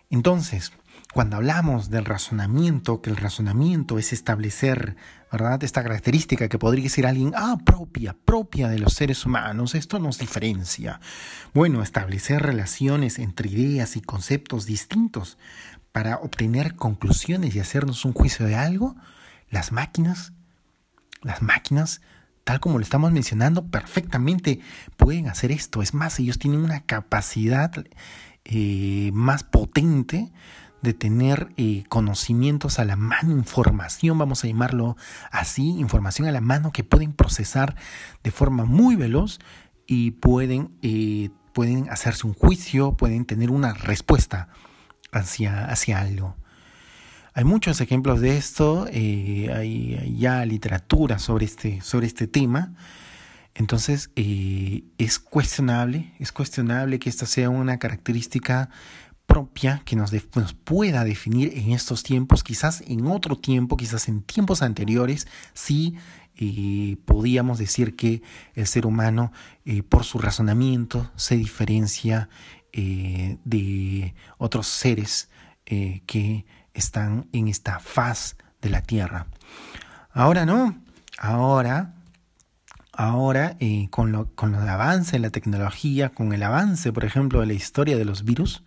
Entonces, 0.10 0.74
cuando 1.16 1.38
hablamos 1.38 1.90
del 1.90 2.04
razonamiento, 2.04 3.02
que 3.02 3.10
el 3.10 3.16
razonamiento 3.16 3.98
es 3.98 4.12
establecer, 4.12 4.98
¿verdad? 5.32 5.64
Esta 5.64 5.82
característica 5.82 6.50
que 6.50 6.60
podría 6.60 6.90
ser 6.90 7.08
alguien, 7.08 7.32
ah, 7.38 7.58
propia, 7.66 8.18
propia 8.26 8.68
de 8.68 8.80
los 8.80 8.96
seres 8.96 9.26
humanos, 9.26 9.76
esto 9.76 9.98
nos 9.98 10.18
diferencia. 10.18 11.00
Bueno, 11.54 11.82
establecer 11.82 12.42
relaciones 12.42 13.18
entre 13.18 13.50
ideas 13.50 13.96
y 13.96 14.02
conceptos 14.02 14.66
distintos 14.66 15.38
para 15.94 16.18
obtener 16.18 16.76
conclusiones 16.76 17.56
y 17.56 17.62
hacernos 17.62 18.04
un 18.04 18.12
juicio 18.12 18.46
de 18.46 18.58
algo, 18.58 18.98
las 19.50 19.72
máquinas, 19.72 20.34
las 21.22 21.42
máquinas, 21.42 22.02
tal 22.44 22.60
como 22.60 22.78
lo 22.78 22.84
estamos 22.84 23.14
mencionando, 23.14 23.68
perfectamente 23.68 24.60
pueden 24.98 25.30
hacer 25.30 25.54
esto. 25.54 25.82
Es 25.82 25.94
más, 25.94 26.20
ellos 26.20 26.40
tienen 26.40 26.60
una 26.60 26.82
capacidad 26.82 27.72
eh, 28.44 29.12
más 29.14 29.44
potente 29.44 30.34
de 30.86 30.94
tener 30.94 31.50
eh, 31.58 31.84
conocimientos 31.90 32.80
a 32.80 32.86
la 32.86 32.96
mano, 32.96 33.32
información, 33.32 34.18
vamos 34.18 34.44
a 34.44 34.48
llamarlo 34.48 34.96
así, 35.32 35.68
información 35.78 36.28
a 36.28 36.32
la 36.32 36.40
mano 36.40 36.72
que 36.72 36.86
pueden 36.86 37.12
procesar 37.12 37.76
de 38.24 38.32
forma 38.32 38.64
muy 38.64 38.96
veloz 38.96 39.40
y 39.86 40.12
pueden, 40.12 40.72
eh, 40.82 41.30
pueden 41.52 41.90
hacerse 41.90 42.26
un 42.26 42.34
juicio, 42.34 42.96
pueden 42.96 43.26
tener 43.26 43.52
una 43.52 43.74
respuesta 43.74 44.48
hacia, 45.12 45.66
hacia 45.66 46.00
algo. 46.00 46.38
Hay 47.34 47.44
muchos 47.44 47.82
ejemplos 47.82 48.22
de 48.22 48.38
esto, 48.38 48.88
eh, 48.90 49.52
hay, 49.54 50.16
ya 50.18 50.46
literatura 50.46 51.20
sobre 51.20 51.46
este, 51.46 51.82
sobre 51.82 52.08
este 52.08 52.28
tema. 52.28 52.74
Entonces, 53.56 54.10
es 54.16 55.20
cuestionable, 55.20 56.14
es 56.20 56.32
cuestionable 56.32 57.00
que 57.00 57.10
esta 57.10 57.26
sea 57.26 57.50
una 57.50 57.80
característica 57.80 58.70
propia 59.36 59.82
que 59.84 59.98
nos, 59.98 60.14
pueda 60.64 61.04
definir 61.04 61.52
en 61.58 61.74
estos 61.74 62.04
tiempos, 62.04 62.42
quizás 62.42 62.82
en 62.88 63.06
otro 63.08 63.36
tiempo, 63.36 63.76
quizás 63.76 64.08
en 64.08 64.22
tiempos 64.22 64.62
anteriores, 64.62 65.28
sí 65.54 65.96
eh, 66.38 66.96
podíamos 67.04 67.58
decir 67.58 67.98
que 67.98 68.22
el 68.54 68.66
ser 68.66 68.86
humano 68.86 69.34
eh, 69.66 69.84
por 69.84 70.06
su 70.06 70.20
razonamiento 70.20 71.12
se 71.18 71.36
diferencia 71.36 72.30
eh, 72.72 73.38
de 73.44 74.16
otros 74.38 74.68
seres 74.68 75.30
que 75.66 76.46
están 76.74 77.28
en 77.34 77.50
esta 77.50 77.80
faz 77.80 78.38
de 78.62 78.70
la 78.70 78.84
Tierra. 78.84 79.28
Ahora 80.14 80.46
no, 80.46 80.78
ahora 81.18 81.94
ahora 82.94 83.58
con, 83.90 84.56
el 84.56 84.70
avance 84.70 85.18
en 85.18 85.24
la 85.24 85.30
tecnología, 85.30 86.10
con 86.10 86.32
el 86.32 86.44
avance, 86.44 86.94
por 86.94 87.04
ejemplo, 87.04 87.42
de 87.42 87.48
la 87.48 87.54
historia 87.54 87.98
de 87.98 88.06
los 88.06 88.24
virus, 88.24 88.64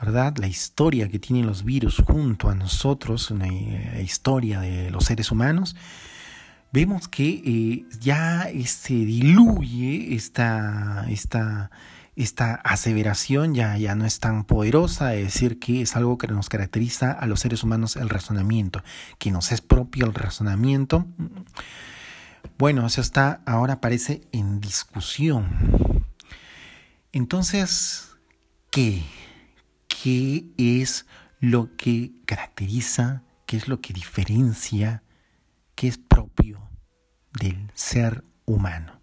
¿verdad? 0.00 0.36
La 0.38 0.46
historia 0.46 1.08
que 1.08 1.18
tienen 1.18 1.46
los 1.46 1.64
virus 1.64 2.02
junto 2.06 2.48
a 2.48 2.54
nosotros, 2.54 3.30
la 3.30 4.00
historia 4.00 4.60
de 4.60 4.90
los 4.90 5.04
seres 5.04 5.32
humanos, 5.32 5.74
vemos 6.72 7.08
que 7.08 7.42
eh, 7.44 7.84
ya 8.00 8.48
se 8.66 8.94
diluye 8.94 10.14
esta, 10.14 11.06
esta, 11.08 11.70
esta 12.14 12.54
aseveración 12.54 13.54
ya, 13.54 13.76
ya 13.76 13.94
no 13.94 14.04
es 14.04 14.20
tan 14.20 14.44
poderosa 14.44 15.08
de 15.08 15.24
decir 15.24 15.58
que 15.58 15.82
es 15.82 15.96
algo 15.96 16.16
que 16.16 16.28
nos 16.28 16.48
caracteriza 16.48 17.10
a 17.10 17.26
los 17.26 17.40
seres 17.40 17.64
humanos 17.64 17.96
el 17.96 18.08
razonamiento, 18.08 18.82
que 19.18 19.30
nos 19.32 19.50
es 19.50 19.60
propio 19.60 20.06
el 20.06 20.14
razonamiento. 20.14 21.06
Bueno, 22.56 22.86
eso 22.86 23.00
está 23.00 23.40
ahora 23.46 23.74
aparece 23.74 24.22
en 24.32 24.60
discusión. 24.60 26.04
Entonces, 27.12 28.16
¿qué? 28.70 29.02
¿Qué 30.02 30.46
es 30.56 31.06
lo 31.40 31.76
que 31.76 32.12
caracteriza, 32.24 33.24
qué 33.46 33.56
es 33.56 33.66
lo 33.66 33.80
que 33.80 33.92
diferencia, 33.92 35.02
qué 35.74 35.88
es 35.88 35.98
propio 35.98 36.68
del 37.40 37.68
ser 37.74 38.24
humano? 38.44 39.00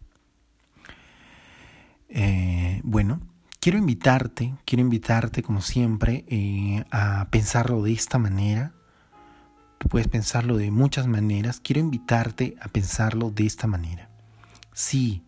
Eh, 2.07 2.79
bueno, 2.85 3.19
quiero 3.59 3.77
invitarte, 3.77 4.55
quiero 4.63 4.83
invitarte 4.83 5.43
como 5.43 5.59
siempre 5.59 6.23
eh, 6.29 6.85
a 6.91 7.27
pensarlo 7.29 7.83
de 7.83 7.91
esta 7.91 8.17
manera. 8.17 8.73
Puedes 9.89 10.07
pensarlo 10.07 10.55
de 10.55 10.71
muchas 10.71 11.07
maneras. 11.07 11.59
Quiero 11.59 11.81
invitarte 11.81 12.55
a 12.61 12.69
pensarlo 12.69 13.31
de 13.31 13.45
esta 13.45 13.67
manera. 13.67 14.09
Si 14.71 15.25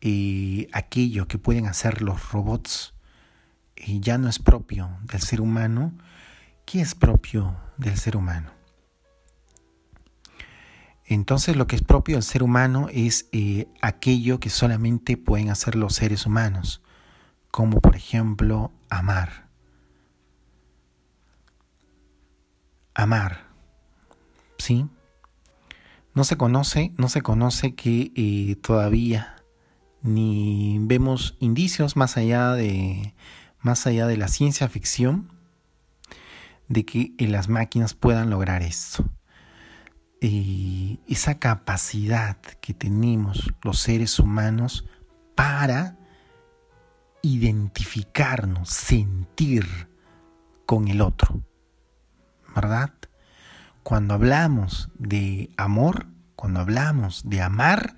eh, 0.00 0.66
aquello 0.72 1.28
que 1.28 1.38
pueden 1.38 1.66
hacer 1.66 2.02
los 2.02 2.32
robots 2.32 2.94
ya 3.86 4.18
no 4.18 4.28
es 4.28 4.38
propio 4.38 4.90
del 5.02 5.20
ser 5.20 5.40
humano, 5.40 5.92
¿qué 6.64 6.80
es 6.80 6.94
propio 6.94 7.56
del 7.76 7.96
ser 7.96 8.16
humano? 8.16 8.50
Entonces 11.04 11.56
lo 11.56 11.66
que 11.66 11.76
es 11.76 11.82
propio 11.82 12.16
del 12.16 12.22
ser 12.22 12.42
humano 12.42 12.88
es 12.92 13.28
eh, 13.32 13.66
aquello 13.80 14.40
que 14.40 14.50
solamente 14.50 15.16
pueden 15.16 15.48
hacer 15.48 15.74
los 15.74 15.94
seres 15.94 16.26
humanos, 16.26 16.82
como 17.50 17.80
por 17.80 17.96
ejemplo 17.96 18.72
amar. 18.90 19.48
Amar, 22.94 23.46
¿sí? 24.58 24.86
No 26.14 26.24
se 26.24 26.36
conoce, 26.36 26.92
no 26.98 27.08
se 27.08 27.22
conoce 27.22 27.74
que 27.74 28.12
eh, 28.14 28.56
todavía 28.56 29.36
ni 30.02 30.78
vemos 30.80 31.36
indicios 31.40 31.96
más 31.96 32.16
allá 32.16 32.52
de 32.52 33.14
más 33.60 33.86
allá 33.86 34.06
de 34.06 34.16
la 34.16 34.28
ciencia 34.28 34.68
ficción 34.68 35.32
de 36.68 36.84
que 36.84 37.12
eh, 37.18 37.26
las 37.26 37.48
máquinas 37.48 37.94
puedan 37.94 38.30
lograr 38.30 38.62
esto 38.62 39.04
esa 40.20 41.38
capacidad 41.38 42.36
que 42.60 42.74
tenemos 42.74 43.52
los 43.62 43.78
seres 43.78 44.18
humanos 44.18 44.84
para 45.34 45.96
identificarnos, 47.22 48.68
sentir 48.70 49.88
con 50.66 50.88
el 50.88 51.00
otro. 51.00 51.42
¿Verdad? 52.54 52.92
Cuando 53.82 54.14
hablamos 54.14 54.90
de 54.98 55.50
amor, 55.56 56.06
cuando 56.34 56.60
hablamos 56.60 57.28
de 57.28 57.40
amar, 57.40 57.96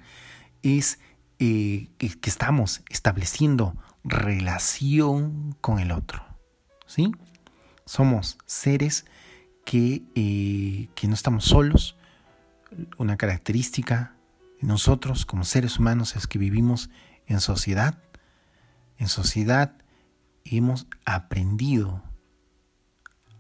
es 0.62 0.99
eh, 1.38 1.88
que, 1.96 2.11
estamos 2.25 2.83
estableciendo 2.90 3.75
relación 4.04 5.56
con 5.60 5.78
el 5.78 5.92
otro. 5.92 6.24
¿Sí? 6.86 7.12
Somos 7.84 8.38
seres 8.46 9.06
que, 9.64 10.02
eh, 10.14 10.88
que 10.94 11.08
no 11.08 11.14
estamos 11.14 11.44
solos, 11.44 11.96
una 12.98 13.16
característica 13.16 14.14
de 14.60 14.68
nosotros 14.68 15.26
como 15.26 15.44
seres 15.44 15.78
humanos 15.78 16.16
es 16.16 16.26
que 16.26 16.38
vivimos 16.38 16.90
en 17.26 17.40
sociedad. 17.40 17.98
En 18.98 19.08
sociedad 19.08 19.74
hemos 20.44 20.86
aprendido 21.04 22.02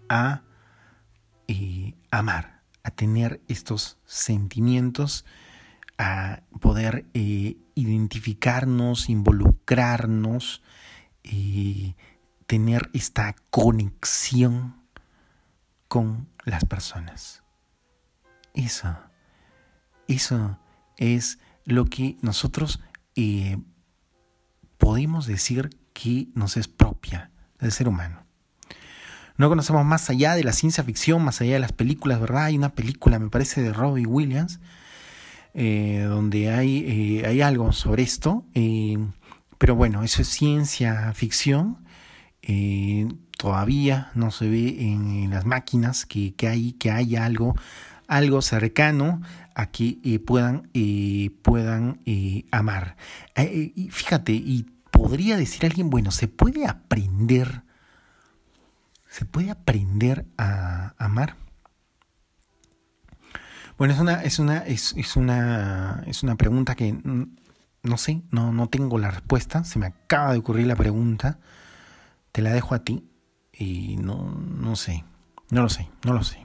a 0.08 0.42
eh, 1.48 1.94
amar, 2.10 2.62
a 2.82 2.90
tener 2.90 3.40
estos 3.48 3.98
sentimientos, 4.04 5.24
a 5.98 6.42
poder 6.60 7.06
eh, 7.14 7.56
identificarnos, 7.80 9.08
involucrarnos, 9.08 10.62
eh, 11.24 11.94
tener 12.46 12.90
esta 12.92 13.34
conexión 13.50 14.76
con 15.88 16.28
las 16.44 16.64
personas. 16.64 17.42
Eso 18.54 18.96
eso 20.10 20.58
es 20.96 21.38
lo 21.64 21.84
que 21.84 22.16
nosotros 22.20 22.80
eh, 23.14 23.58
podemos 24.76 25.26
decir 25.26 25.70
que 25.92 26.28
nos 26.34 26.56
es 26.56 26.66
propia 26.66 27.30
del 27.60 27.70
ser 27.70 27.86
humano. 27.86 28.24
No 29.36 29.48
conocemos 29.48 29.84
más 29.84 30.10
allá 30.10 30.34
de 30.34 30.42
la 30.42 30.52
ciencia 30.52 30.82
ficción, 30.82 31.24
más 31.24 31.40
allá 31.40 31.54
de 31.54 31.60
las 31.60 31.72
películas, 31.72 32.20
¿verdad? 32.20 32.46
Hay 32.46 32.58
una 32.58 32.74
película, 32.74 33.20
me 33.20 33.30
parece, 33.30 33.62
de 33.62 33.72
Robbie 33.72 34.04
Williams, 34.04 34.58
eh, 35.54 36.04
donde 36.08 36.50
hay, 36.50 36.84
eh, 37.20 37.26
hay 37.26 37.40
algo 37.40 37.72
sobre 37.72 38.02
esto, 38.02 38.44
pero 39.58 39.74
bueno, 39.74 40.02
eso 40.02 40.22
es 40.22 40.28
ciencia 40.28 41.12
ficción. 41.14 41.78
todavía 43.36 44.10
no 44.14 44.30
se 44.30 44.48
ve 44.48 44.76
en, 44.80 45.30
las 45.30 45.44
máquinas 45.44 46.06
que, 46.06 46.34
que, 46.34 46.48
hay, 46.48 46.72
que 46.72 46.90
algo, 46.90 47.54
algo 48.06 48.42
cercano 48.42 49.20
a 49.54 49.66
que 49.66 49.98
eh, 50.04 50.18
puedan, 50.18 50.70
eh, 50.74 51.30
puedan 51.42 52.00
eh, 52.06 52.44
amar. 52.50 52.96
fíjate, 53.90 54.32
y 54.32 54.66
podría 54.90 55.36
decir 55.36 55.64
alguien, 55.64 55.90
bueno, 55.90 56.10
se 56.10 56.28
puede 56.28 56.66
aprender, 56.66 57.62
se 59.08 59.24
puede 59.24 59.50
aprender 59.50 60.26
a 60.38 60.94
amar. 60.98 61.36
Bueno, 63.80 63.94
es 63.94 64.00
una, 64.00 64.22
es 64.22 64.38
una, 64.38 64.58
es, 64.58 64.94
es 64.98 65.16
una, 65.16 66.04
es 66.06 66.22
una 66.22 66.34
pregunta 66.34 66.74
que 66.74 66.92
no 66.92 67.96
sé, 67.96 68.20
no, 68.30 68.52
no 68.52 68.68
tengo 68.68 68.98
la 68.98 69.10
respuesta. 69.10 69.64
Se 69.64 69.78
me 69.78 69.86
acaba 69.86 70.32
de 70.32 70.38
ocurrir 70.38 70.66
la 70.66 70.76
pregunta. 70.76 71.38
Te 72.30 72.42
la 72.42 72.52
dejo 72.52 72.74
a 72.74 72.80
ti. 72.80 73.08
Y 73.54 73.96
no, 73.96 74.32
no 74.32 74.76
sé. 74.76 75.02
No 75.48 75.62
lo 75.62 75.70
sé, 75.70 75.88
no 76.04 76.12
lo 76.12 76.22
sé. 76.22 76.44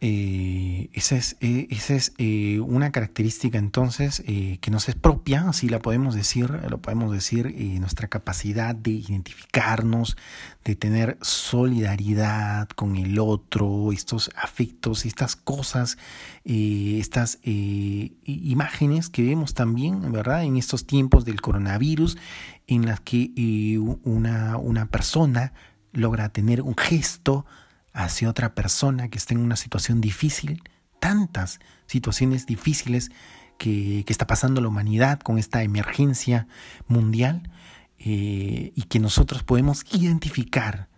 Eh, 0.00 0.90
esa 0.92 1.16
es, 1.16 1.36
eh, 1.40 1.66
esa 1.70 1.94
es 1.96 2.12
eh, 2.18 2.60
una 2.60 2.92
característica 2.92 3.58
entonces 3.58 4.22
que 4.24 4.70
nos 4.70 4.88
es 4.88 4.94
propia, 4.94 5.48
así 5.48 5.68
la 5.68 5.80
podemos 5.80 6.14
decir, 6.14 6.50
lo 6.68 6.78
podemos 6.78 7.12
decir, 7.12 7.54
nuestra 7.80 8.08
capacidad 8.08 8.74
de 8.74 8.90
identificarnos, 8.90 10.16
de 10.64 10.76
tener 10.76 11.18
solidaridad 11.20 12.68
con 12.68 12.96
el 12.96 13.18
otro, 13.18 13.90
estos 13.92 14.30
afectos, 14.36 15.04
estas 15.04 15.34
cosas, 15.34 15.98
estas 16.44 17.38
imágenes 17.44 19.08
que 19.08 19.22
vemos 19.22 19.54
también, 19.54 20.12
¿verdad? 20.12 20.44
En 20.44 20.56
estos 20.56 20.86
tiempos 20.86 21.24
del 21.24 21.40
coronavirus, 21.40 22.18
en 22.66 22.86
las 22.86 23.00
que 23.00 23.78
una, 24.04 24.58
una 24.58 24.86
persona 24.86 25.52
logra 25.92 26.28
tener 26.28 26.62
un 26.62 26.76
gesto, 26.76 27.46
hacia 27.98 28.30
otra 28.30 28.54
persona 28.54 29.08
que 29.08 29.18
está 29.18 29.34
en 29.34 29.40
una 29.40 29.56
situación 29.56 30.00
difícil, 30.00 30.62
tantas 31.00 31.58
situaciones 31.86 32.46
difíciles 32.46 33.10
que, 33.58 34.04
está 34.06 34.24
pasando 34.28 34.60
la 34.60 34.68
humanidad 34.68 35.18
con 35.18 35.36
esta 35.36 35.64
emergencia 35.64 36.46
mundial 36.86 37.50
eh, 37.98 38.72
y 38.76 38.82
que 38.84 39.00
nosotros 39.00 39.42
podemos 39.42 39.84
identificar 39.92 40.88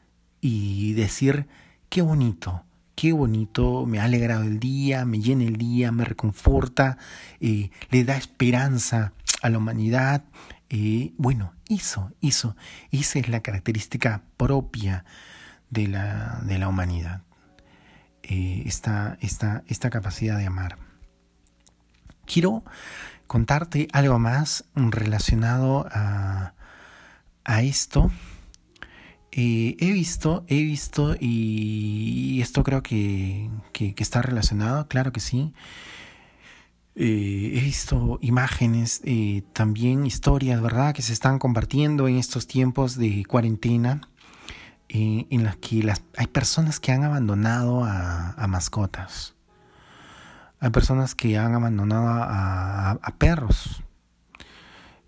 y 0.43 0.93
decir, 0.93 1.49
qué 1.89 2.03
bonito, 2.03 2.65
qué 2.97 3.15
bonito, 3.15 3.87
me 3.87 3.99
ha 3.99 4.05
alegrado 4.05 4.43
el 4.43 4.61
día, 4.61 5.07
me 5.07 5.21
llena 5.21 5.45
el 5.45 5.57
día, 5.57 5.93
me 5.93 6.05
reconforta, 6.05 6.99
eh, 7.41 7.71
le 7.91 8.05
da 8.05 8.19
esperanza 8.19 9.15
a 9.41 9.49
la 9.49 9.57
humanidad. 9.57 10.25
Eh, 10.69 11.15
bueno, 11.17 11.55
eso, 11.71 12.13
eso, 12.21 12.57
esa 12.91 13.19
es 13.19 13.29
la 13.31 13.41
característica 13.41 14.23
propia 14.37 15.07
de 15.71 15.87
la, 15.87 16.41
de 16.43 16.59
la 16.59 16.69
humanidad, 16.69 17.23
eh, 18.23 18.65
esta, 18.67 19.17
esta, 19.21 19.91
capacidad 19.91 20.37
de 20.37 20.47
amar. 20.47 20.77
Quiero 22.27 22.65
contarte 23.27 23.89
algo 23.93 24.19
más 24.19 24.65
relacionado 24.75 25.87
a, 25.91 26.55
a 27.45 27.63
esto. 27.63 28.11
Eh, 29.33 29.77
he 29.79 29.93
visto, 29.93 30.45
he 30.49 30.63
visto, 30.63 31.17
y 31.19 32.41
esto 32.43 32.65
creo 32.65 32.83
que, 32.83 33.49
que, 33.73 33.95
está 33.97 34.23
relacionado, 34.23 34.89
claro 34.89 35.13
que 35.13 35.21
sí. 35.21 35.55
Eh, 36.97 37.53
he 37.55 37.61
visto 37.61 38.19
imágenes, 38.21 39.03
también 39.53 40.05
historias, 40.05 40.61
¿verdad?, 40.61 40.95
que 40.95 41.03
se 41.03 41.13
están 41.13 41.39
compartiendo 41.39 42.09
en 42.09 42.17
estos 42.17 42.49
tiempos 42.49 42.97
de 42.97 43.25
cuarentena 43.25 44.10
eh, 44.93 45.27
en 45.31 45.45
las 45.45 45.57
que 45.57 45.89
hay 46.17 46.27
personas 46.27 46.81
que 46.81 46.91
han 46.91 47.05
abandonado 47.05 47.85
a, 47.85 48.45
mascotas. 48.49 49.37
Hay 50.59 50.71
personas 50.71 51.15
que 51.15 51.39
han 51.39 51.55
abandonado 51.55 52.09
a, 52.09 53.15
perros. 53.17 53.85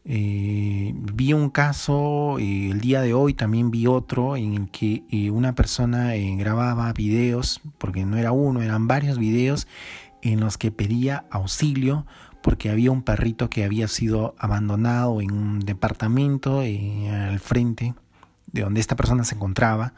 Eh, 0.05 0.92
vi 0.95 1.33
un 1.33 1.51
caso 1.51 2.38
eh, 2.38 2.71
el 2.71 2.81
día 2.81 3.01
de 3.01 3.12
hoy, 3.12 3.35
también 3.35 3.73
vi 3.73 3.88
otro 3.88 4.37
en 4.37 4.55
el 4.55 4.71
que 4.71 5.03
eh, 5.11 5.31
una 5.31 5.55
persona 5.55 6.12
grababa 6.37 6.92
videos, 6.92 7.61
porque 7.79 8.05
no 8.05 8.16
era 8.16 8.31
uno, 8.31 8.62
eran 8.62 8.87
varios 8.87 9.18
videos 9.18 9.66
en 10.23 10.38
los 10.38 10.59
que 10.59 10.71
pedía 10.71 11.25
auxilio 11.31 12.07
porque 12.40 12.71
había 12.71 12.90
un 12.92 13.03
perrito 13.03 13.51
que 13.51 13.64
había 13.64 13.88
sido 13.88 14.35
abandonado 14.38 15.21
en 15.21 15.33
un 15.33 15.61
departamento 15.61 16.61
al 16.61 17.38
frente 17.40 17.95
de 18.53 18.62
donde 18.62 18.81
esta 18.81 18.97
persona 18.97 19.25
se 19.25 19.35
encontraba 19.35 19.95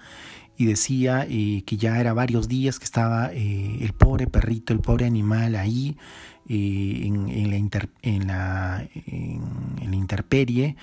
y 0.57 0.67
decía 0.67 1.27
que 1.27 1.77
ya 1.77 1.99
era 1.99 2.13
varios 2.13 2.47
días 2.47 2.79
que 2.79 2.85
estaba 2.85 3.33
el 3.33 3.93
pobre 3.93 4.27
perrito, 4.29 4.73
el 4.73 4.81
pobre 4.81 5.05
animal 5.07 5.57
ahí 5.57 5.97
en, 6.49 7.29
en, 7.29 7.51
la 7.51 7.57
en, 8.03 8.27
la, 8.27 8.89
en, 9.07 9.91
la 9.91 9.97
interperie, 9.97 10.77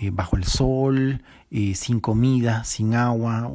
eh, 0.00 0.10
bajo 0.12 0.36
el 0.36 0.44
sol, 0.44 1.22
eh, 1.50 1.74
sin 1.74 2.00
comida, 2.00 2.64
sin 2.64 2.94
agua, 2.94 3.50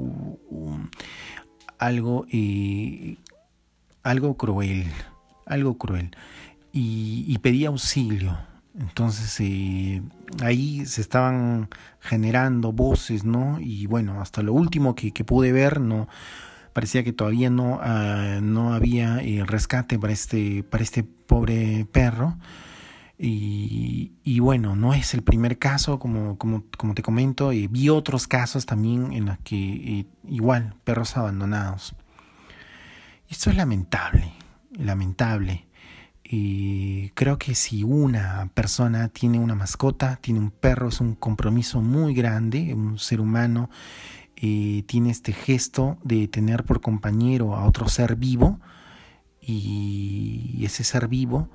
algo, 1.78 2.26
eh, 2.32 3.18
algo 4.04 4.38
cruel, 4.38 4.88
algo 5.46 5.78
cruel. 5.78 6.12
Y 6.74 7.38
pedía 7.40 7.68
auxilio. 7.68 8.38
Entonces 8.80 9.42
ahí 10.42 10.86
se 10.86 11.02
estaban 11.02 11.70
generando 12.00 12.72
voces, 12.72 13.26
¿no? 13.26 13.60
Y 13.60 13.86
bueno, 13.88 14.22
hasta 14.22 14.42
lo 14.42 14.54
último 14.54 14.96
que, 14.96 15.12
pude 15.26 15.52
ver, 15.52 15.82
no, 15.82 16.08
parecía 16.74 17.04
que 17.04 17.14
todavía 17.14 17.50
no, 17.50 17.80
ah, 17.82 18.40
no 18.42 18.74
había 18.74 19.20
eh, 19.20 19.44
rescate 19.46 20.00
para 20.00 20.14
este, 20.14 20.64
para 20.64 20.84
este 20.84 21.04
pobre 21.04 21.86
perro. 21.92 22.38
Y, 23.24 24.40
bueno, 24.40 24.76
no 24.76 24.96
es 24.96 25.14
el 25.14 25.22
primer 25.22 25.60
caso, 25.60 26.00
como, 26.00 26.40
como, 26.40 26.64
como 26.76 26.96
te 26.96 27.04
comento, 27.04 27.54
y 27.54 27.68
vi 27.68 27.90
otros 27.90 28.26
casos 28.28 28.66
también 28.66 29.14
en 29.14 29.26
los 29.26 29.38
que 29.40 29.56
eh, 30.00 30.06
igual, 30.28 30.74
perros 30.84 31.16
abandonados. 31.18 31.96
Esto 33.30 33.52
es 33.52 33.58
lamentable, 33.58 34.34
lamentable. 34.72 35.68
Creo 37.14 37.38
que 37.38 37.56
si 37.56 37.84
una 37.84 38.50
persona 38.54 39.10
tiene 39.10 39.38
una 39.38 39.54
mascota, 39.54 40.18
tiene 40.22 40.40
un 40.40 40.50
perro, 40.50 40.88
es 40.88 41.02
un 41.02 41.16
compromiso 41.16 41.82
muy 41.82 42.14
grande, 42.14 42.74
un 42.74 42.98
ser 43.00 43.20
humano 43.20 43.70
tiene 44.36 45.12
este 45.12 45.34
gesto 45.34 45.98
de 46.04 46.28
tener 46.28 46.64
por 46.64 46.82
compañero 46.82 47.56
a 47.56 47.66
otro 47.66 47.90
ser 47.90 48.16
vivo 48.16 48.60
y 49.42 50.64
ese 50.64 50.84
ser 50.84 51.08
vivo 51.08 51.50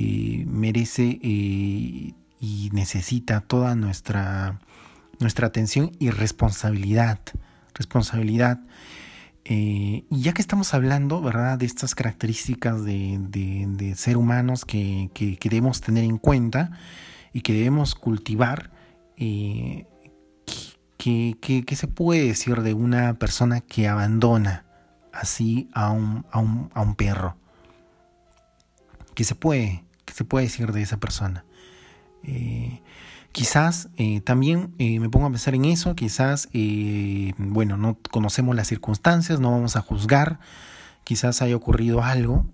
eh, 0.00 0.44
merece 0.46 1.18
eh, 1.22 2.14
y 2.40 2.70
necesita 2.72 3.40
toda 3.40 3.74
nuestra, 3.74 4.60
nuestra 5.18 5.48
atención 5.48 5.90
y 5.98 6.10
responsabilidad. 6.10 7.18
Responsabilidad. 7.74 8.60
Y 9.44 10.04
ya 10.10 10.32
que 10.32 10.42
estamos 10.42 10.74
hablando, 10.74 11.22
¿verdad?, 11.22 11.58
de 11.58 11.66
estas 11.66 11.94
características 11.94 12.84
de, 12.84 13.94
ser 13.96 14.16
humanos 14.16 14.64
que, 14.64 15.10
debemos 15.42 15.80
tener 15.80 16.04
en 16.04 16.18
cuenta 16.18 16.70
y 17.32 17.40
que 17.40 17.52
debemos 17.52 17.94
cultivar, 17.94 18.70
¿Qué, 20.98 21.64
se 21.76 21.86
puede 21.86 22.26
decir 22.26 22.60
de 22.62 22.74
una 22.74 23.14
persona 23.14 23.60
que 23.60 23.88
abandona 23.88 24.64
así 25.12 25.68
a 25.72 25.90
un, 25.90 26.26
a 26.32 26.40
un, 26.40 26.70
a 26.74 26.82
un 26.82 26.96
perro? 26.96 27.36
¿Qué 29.14 29.24
se 29.24 29.34
puede, 29.34 29.84
qué 30.04 30.12
se 30.12 30.24
puede 30.24 30.46
decir 30.46 30.72
de 30.72 30.82
esa 30.82 30.98
persona? 30.98 31.44
Eh, 32.24 32.82
quizás 33.38 33.88
eh, 33.96 34.20
también 34.20 34.74
eh, 34.78 34.98
me 34.98 35.08
pongo 35.08 35.26
a 35.26 35.30
pensar 35.30 35.54
en 35.54 35.64
eso, 35.64 35.94
quizás, 35.94 36.48
bueno, 37.38 37.76
no 37.76 37.96
conocemos 38.10 38.56
las 38.56 38.66
circunstancias, 38.66 39.38
no 39.38 39.52
vamos 39.52 39.76
a 39.76 39.80
juzgar, 39.80 40.40
quizás 41.04 41.40
haya 41.40 41.54
ocurrido 41.54 42.02
algo 42.02 42.46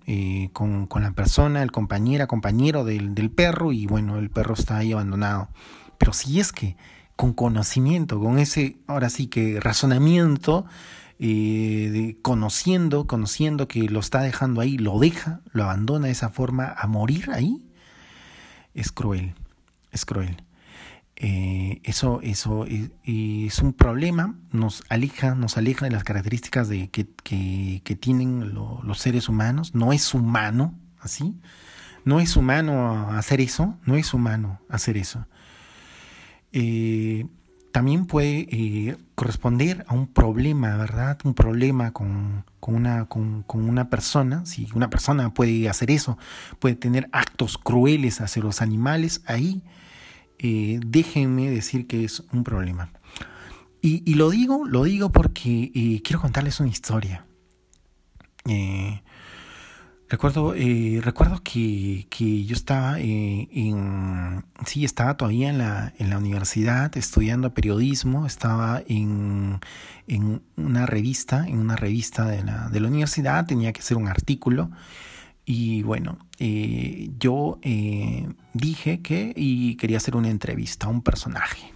con, 0.53 0.85
con, 0.85 1.01
la 1.01 1.11
persona, 1.11 1.63
el 1.63 1.71
compañera, 1.71 2.27
compañero 2.27 2.85
del, 2.85 3.15
del 3.15 3.31
perro 3.31 3.71
y 3.71 3.87
bueno, 3.87 4.19
el 4.19 4.29
perro 4.29 4.53
está 4.53 4.77
ahí 4.77 4.93
abandonado. 4.93 5.49
Pero 5.97 6.13
si 6.13 6.39
es 6.39 6.51
que 6.51 6.77
con 7.15 7.33
conocimiento, 7.33 8.19
con 8.19 8.37
ese, 8.37 8.77
ahora 8.85 9.09
sí 9.09 9.25
que 9.25 9.59
razonamiento, 9.59 10.65
eh, 11.17 11.89
de 11.93 12.17
conociendo, 12.21 13.07
conociendo 13.07 13.69
que 13.69 13.83
lo 13.83 14.01
está 14.01 14.21
dejando 14.21 14.59
ahí, 14.59 14.77
lo 14.77 14.99
deja, 14.99 15.39
lo 15.51 15.63
abandona 15.63 16.07
de 16.07 16.11
esa 16.11 16.29
forma 16.29 16.75
a 16.77 16.87
morir 16.87 17.31
ahí, 17.31 17.65
es 18.73 18.91
cruel, 18.91 19.33
es 19.91 20.05
cruel. 20.05 20.43
Eh, 21.17 21.79
eso 21.83 22.19
eso 22.23 22.65
es, 22.65 23.59
un 23.59 23.73
problema, 23.73 24.35
nos 24.51 24.83
aleja, 24.89 25.33
nos 25.33 25.57
aleja 25.57 25.85
de 25.85 25.91
las 25.91 26.03
características 26.03 26.67
de, 26.67 26.89
que, 26.89 27.07
que, 27.23 27.95
tienen 27.95 28.53
los 28.53 28.99
seres 28.99 29.29
humanos, 29.29 29.73
no 29.73 29.93
es 29.93 30.13
humano, 30.13 30.77
así, 30.99 31.35
no 32.03 32.19
es 32.19 32.35
humano 32.35 33.09
hacer 33.11 33.39
eso, 33.39 33.77
no 33.85 33.95
es 33.95 34.13
humano 34.13 34.59
hacer 34.69 34.97
eso. 34.97 35.25
Eh, 36.51 37.25
también 37.71 38.05
puede 38.05 38.47
eh, 38.51 38.95
corresponder 39.15 39.83
a 39.89 39.93
un 39.93 40.07
problema, 40.07 40.77
¿verdad? 40.77 41.17
Un 41.25 41.33
problema 41.33 41.91
con, 41.91 42.45
una, 42.61 43.05
con, 43.05 43.43
una 43.49 43.89
persona. 43.89 44.45
Si 44.45 44.67
una 44.73 44.89
persona 44.89 45.33
puede 45.33 45.67
hacer 45.67 45.91
eso, 45.91 46.17
puede 46.59 46.75
tener 46.75 47.09
actos 47.11 47.57
crueles 47.57 48.21
hacia 48.21 48.41
los 48.41 48.61
animales, 48.61 49.21
ahí 49.25 49.61
eh, 50.39 50.79
déjenme 50.85 51.49
decir 51.49 51.87
que 51.87 52.03
es 52.03 52.23
un 52.31 52.43
problema. 52.43 52.91
Y, 53.81 54.15
lo 54.15 54.31
digo, 54.31 54.65
lo 54.65 54.83
digo 54.83 55.11
porque 55.11 56.01
quiero 56.03 56.19
contarles 56.19 56.59
una 56.59 56.69
historia. 56.69 57.27
Recuerdo, 60.07 60.53
eh, 60.53 61.01
recuerdo 61.03 61.41
que, 61.41 62.05
que, 62.11 62.45
yo 62.45 62.53
estaba 62.53 62.99
eh, 62.99 63.49
en, 63.51 64.45
sí, 64.63 64.85
estaba 64.85 65.17
todavía 65.17 65.49
en 65.49 65.57
la, 65.57 65.93
en 65.97 66.11
la 66.11 66.19
universidad 66.19 66.95
estudiando 66.95 67.55
periodismo, 67.55 68.27
estaba 68.27 68.83
en, 68.87 69.59
en 70.07 70.43
una 70.57 70.85
revista, 70.85 71.47
en 71.47 71.57
una 71.57 71.75
revista 71.75 72.25
de 72.25 72.43
la, 72.43 72.69
de 72.69 72.79
la 72.81 72.87
universidad, 72.87 73.47
tenía 73.47 73.73
que 73.73 73.79
hacer 73.79 73.97
un 73.97 74.07
artículo 74.07 74.69
y 75.45 75.83
bueno, 75.83 76.17
eh, 76.39 77.11
yo 77.19 77.59
eh, 77.61 78.27
dije 78.53 79.01
que 79.01 79.31
y 79.35 79.75
quería 79.75 79.97
hacer 79.97 80.15
una 80.15 80.29
entrevista 80.29 80.87
a 80.87 80.89
un 80.89 81.01
personaje. 81.01 81.71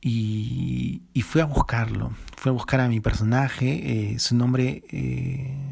Y, 0.00 1.02
fui 1.22 1.40
a 1.40 1.44
buscarlo, 1.44 2.12
fui 2.36 2.50
a 2.50 2.52
buscar 2.52 2.80
a 2.80 2.88
mi 2.88 3.00
personaje, 3.00 4.12
eh, 4.12 4.18
su 4.20 4.36
nombre, 4.36 4.84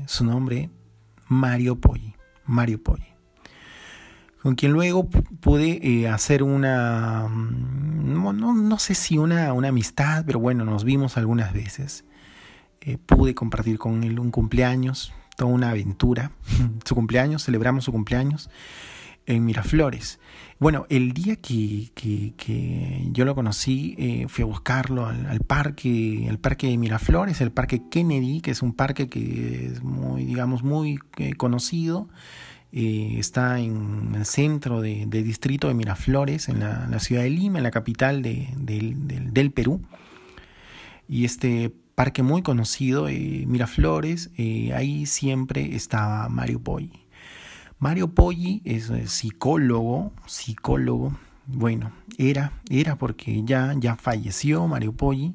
su 0.07 0.25
nombre, 0.25 0.71
Mario 1.29 1.79
Poggi, 1.81 2.15
Mario 2.45 2.83
Poggi, 2.83 3.07
con 4.43 4.57
quien 4.57 4.73
luego 4.73 5.09
pude 5.09 6.09
hacer 6.09 6.43
una, 6.43 7.29
mm, 7.29 8.13
no, 8.13 8.33
no, 8.33 8.55
no, 8.55 8.79
sé 8.81 8.97
si 8.97 9.19
una, 9.19 9.53
una 9.53 9.69
amistad, 9.69 10.25
pero 10.27 10.41
bueno, 10.41 10.65
nos 10.65 10.83
vimos 10.83 11.17
algunas 11.17 11.53
veces. 11.53 12.05
pude 13.07 13.35
compartir 13.37 13.79
con 13.79 14.03
él 14.03 14.19
un 14.19 14.33
cumpleaños, 14.33 15.13
toda 15.37 15.51
una 15.51 15.71
aventura, 15.71 16.31
su 16.85 16.95
cumpleaños, 16.95 17.45
celebramos 17.45 17.85
su 17.85 17.93
cumpleaños 17.93 18.51
en 19.27 19.45
Miraflores. 19.45 20.19
Bueno, 20.59 20.87
el 20.89 21.13
día 21.13 21.37
que, 21.37 21.91
que, 21.95 23.09
yo 23.11 23.25
lo 23.25 23.35
conocí, 23.35 23.95
eh, 23.99 24.27
fui 24.29 24.43
a 24.43 24.47
buscarlo 24.47 25.07
al, 25.07 25.41
parque, 25.41 26.27
el 26.29 26.39
parque 26.39 26.69
de 26.69 26.79
Miraflores, 26.79 27.41
el 27.41 27.51
parque 27.51 27.83
Kennedy, 27.91 28.41
que 28.41 28.53
es 28.53 28.63
un 28.63 28.73
parque 28.73 29.09
que 29.09 29.67
es 29.67 29.83
muy, 29.83 30.25
digamos, 30.25 30.63
muy 30.63 30.99
eh, 31.19 31.35
conocido. 31.35 32.09
Eh, 32.73 33.17
está 33.19 33.61
en 33.61 34.15
el 34.17 34.27
centro 34.27 34.81
del 34.81 35.11
distrito 35.11 35.69
de 35.69 35.75
Miraflores, 35.75 36.49
en 36.49 36.61
la, 36.61 36.99
ciudad 36.99 37.23
de 37.23 37.31
Lima, 37.31 37.59
en 37.59 37.65
la 37.65 37.71
capital 37.71 38.23
de, 38.23 38.49
del 38.57 39.51
Perú. 39.53 39.81
Y 41.09 41.25
este 41.25 41.73
parque 41.95 42.23
muy 42.23 42.43
conocido, 42.43 43.07
Miraflores, 43.07 44.31
ahí 44.75 45.07
siempre 45.07 45.75
estaba 45.75 46.29
Mario 46.29 46.59
Boy. 46.61 46.91
Mario 47.79 48.09
Poggi 48.15 48.63
es 48.65 48.91
psicólogo, 49.07 50.13
psicólogo, 50.27 51.13
bueno, 51.47 51.93
era, 52.17 52.53
era 52.71 52.97
porque 52.97 53.43
ya, 53.45 53.75
ya 53.79 53.97
falleció 53.97 54.67
Mario 54.67 54.93
Poggi 54.93 55.35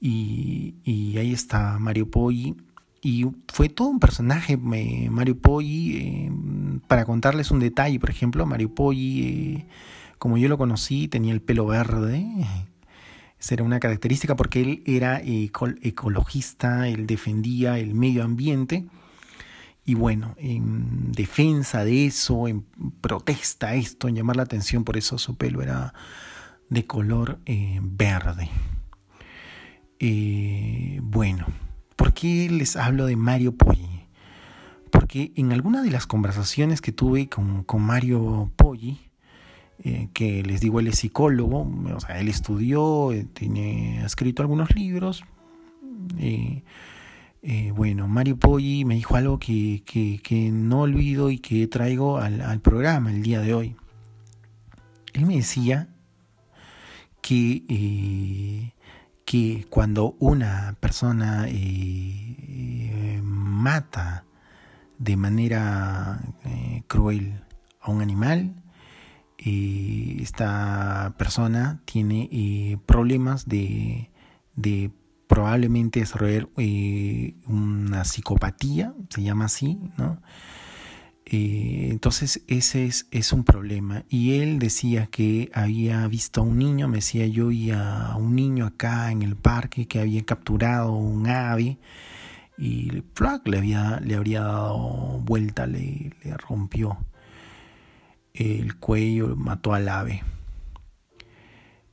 y, 0.00 0.74
ahí 1.18 1.32
está 1.32 1.78
Mario 1.78 2.10
Poggi 2.10 2.56
y 3.02 3.26
fue 3.52 3.68
todo 3.68 3.88
un 3.88 3.98
personaje 3.98 4.56
Mario 4.56 5.38
Poggi, 5.38 5.96
eh, 5.96 6.32
para 6.86 7.04
contarles 7.04 7.50
un 7.50 7.60
detalle, 7.60 7.98
por 7.98 8.10
ejemplo, 8.10 8.46
Mario 8.46 8.74
Poggi, 8.74 9.22
eh, 9.22 9.66
como 10.18 10.38
yo 10.38 10.48
lo 10.48 10.58
conocí, 10.58 11.08
tenía 11.08 11.32
el 11.32 11.42
pelo 11.42 11.66
verde, 11.66 12.26
esa 13.38 13.54
era 13.54 13.64
una 13.64 13.80
característica 13.80 14.34
porque 14.34 14.62
él 14.62 14.82
era 14.86 15.20
ecologista, 15.22 16.88
él 16.88 17.06
defendía 17.06 17.78
el 17.78 17.94
medio 17.94 18.24
ambiente 18.24 18.86
Y 19.84 19.94
bueno, 19.94 20.34
en 20.38 21.12
defensa 21.12 21.84
de 21.84 22.06
eso, 22.06 22.48
en 22.48 22.64
protesta 23.00 23.68
a 23.68 23.74
esto, 23.74 24.08
en 24.08 24.16
llamar 24.16 24.36
la 24.36 24.42
atención, 24.42 24.84
por 24.84 24.96
eso 24.96 25.18
su 25.18 25.36
pelo 25.36 25.62
era 25.62 25.94
de 26.70 26.86
color 26.86 27.38
eh, 27.46 27.78
verde. 27.82 28.48
Eh, 30.00 30.98
bueno, 31.02 31.46
¿por 31.94 32.12
qué 32.12 32.48
les 32.50 32.76
hablo 32.76 33.06
de 33.06 33.16
Mario 33.16 33.54
Poggi? 33.56 34.06
Porque 34.90 35.32
en 35.36 35.52
alguna 35.52 35.82
de 35.82 35.90
las 35.90 36.06
conversaciones 36.06 36.80
que 36.80 36.92
tuve 36.92 37.28
con, 37.28 37.62
con 37.64 37.82
Mario 37.82 38.50
Poggi, 38.56 39.05
eh, 39.84 40.08
que 40.12 40.42
les 40.42 40.60
digo, 40.60 40.80
él 40.80 40.88
es 40.88 40.98
psicólogo, 40.98 41.68
o 41.94 42.00
sea, 42.00 42.20
él 42.20 42.28
estudió, 42.28 43.10
tiene 43.34 44.04
escrito 44.04 44.42
algunos 44.42 44.74
libros. 44.74 45.24
Eh, 47.48 47.70
bueno, 47.76 48.08
Mario 48.08 48.36
Poggi 48.36 48.84
me 48.84 48.96
dijo 48.96 49.14
algo 49.14 49.38
que, 49.38 50.50
no 50.52 50.80
olvido 50.80 51.30
y 51.30 51.38
que 51.38 51.68
traigo 51.68 52.18
al, 52.18 52.60
programa 52.60 53.12
el 53.12 53.22
día 53.22 53.40
de 53.40 53.54
hoy. 53.54 53.76
Él 55.12 55.26
me 55.26 55.36
decía 55.36 55.88
que, 57.22 57.64
eh, 57.68 58.72
que 59.24 59.64
cuando 59.70 60.16
una 60.18 60.76
persona 60.80 61.44
eh, 61.46 63.20
mata 63.22 64.24
de 64.98 65.16
manera 65.16 66.20
cruel 66.88 67.44
a 67.80 67.92
un 67.92 68.02
animal, 68.02 68.56
esta 69.38 71.14
persona 71.18 71.80
tiene 71.84 72.78
problemas 72.86 73.46
de, 73.46 74.10
de 74.56 74.90
probablemente 75.26 76.00
desarrollar 76.00 76.48
eh, 76.56 77.34
una 77.46 78.04
psicopatía, 78.04 78.94
se 79.10 79.22
llama 79.22 79.46
así, 79.46 79.78
¿no? 79.96 80.20
Eh, 81.28 81.88
entonces 81.90 82.42
ese 82.46 82.86
es, 82.86 83.08
es, 83.10 83.32
un 83.32 83.42
problema. 83.42 84.04
Y 84.08 84.34
él 84.34 84.60
decía 84.60 85.06
que 85.06 85.50
había 85.52 86.06
visto 86.06 86.40
a 86.40 86.44
un 86.44 86.58
niño, 86.58 86.86
me 86.86 86.98
decía 86.98 87.26
yo, 87.26 87.50
y 87.50 87.72
a 87.72 88.14
un 88.16 88.36
niño 88.36 88.64
acá 88.66 89.10
en 89.10 89.22
el 89.22 89.34
parque 89.34 89.88
que 89.88 89.98
había 89.98 90.24
capturado 90.24 90.92
un 90.92 91.26
ave 91.26 91.78
y 92.56 92.90
le, 92.90 93.58
había, 93.58 94.00
le 94.00 94.14
habría 94.14 94.42
dado 94.42 95.20
vuelta, 95.24 95.66
le, 95.66 96.12
le 96.22 96.36
rompió 96.36 96.96
el 98.36 98.76
cuello, 98.76 99.34
mató 99.36 99.74
al 99.74 99.88
ave. 99.88 100.22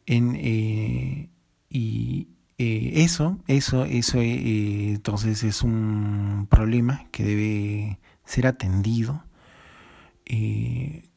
En, 0.06 0.36
eh, 0.36 1.30
y, 1.70 2.28
eh, 2.58 2.92
eso, 2.96 3.40
eso, 3.48 3.86
eso, 3.86 4.20
eh, 4.20 4.90
entonces 4.90 5.44
es 5.44 5.64
un 5.64 6.48
problema 6.50 7.06
que 7.12 7.24
debe 7.24 8.00
ser 8.26 8.48
atendido. 8.48 9.24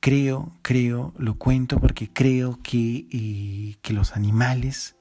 Creo, 0.00 0.52
creo, 0.62 1.14
lo 1.16 1.36
cuento 1.36 1.80
porque 1.80 2.12
creo 2.12 2.60
que, 2.62 3.76
que 3.80 3.92
los 3.92 4.14
animales, 4.14 4.96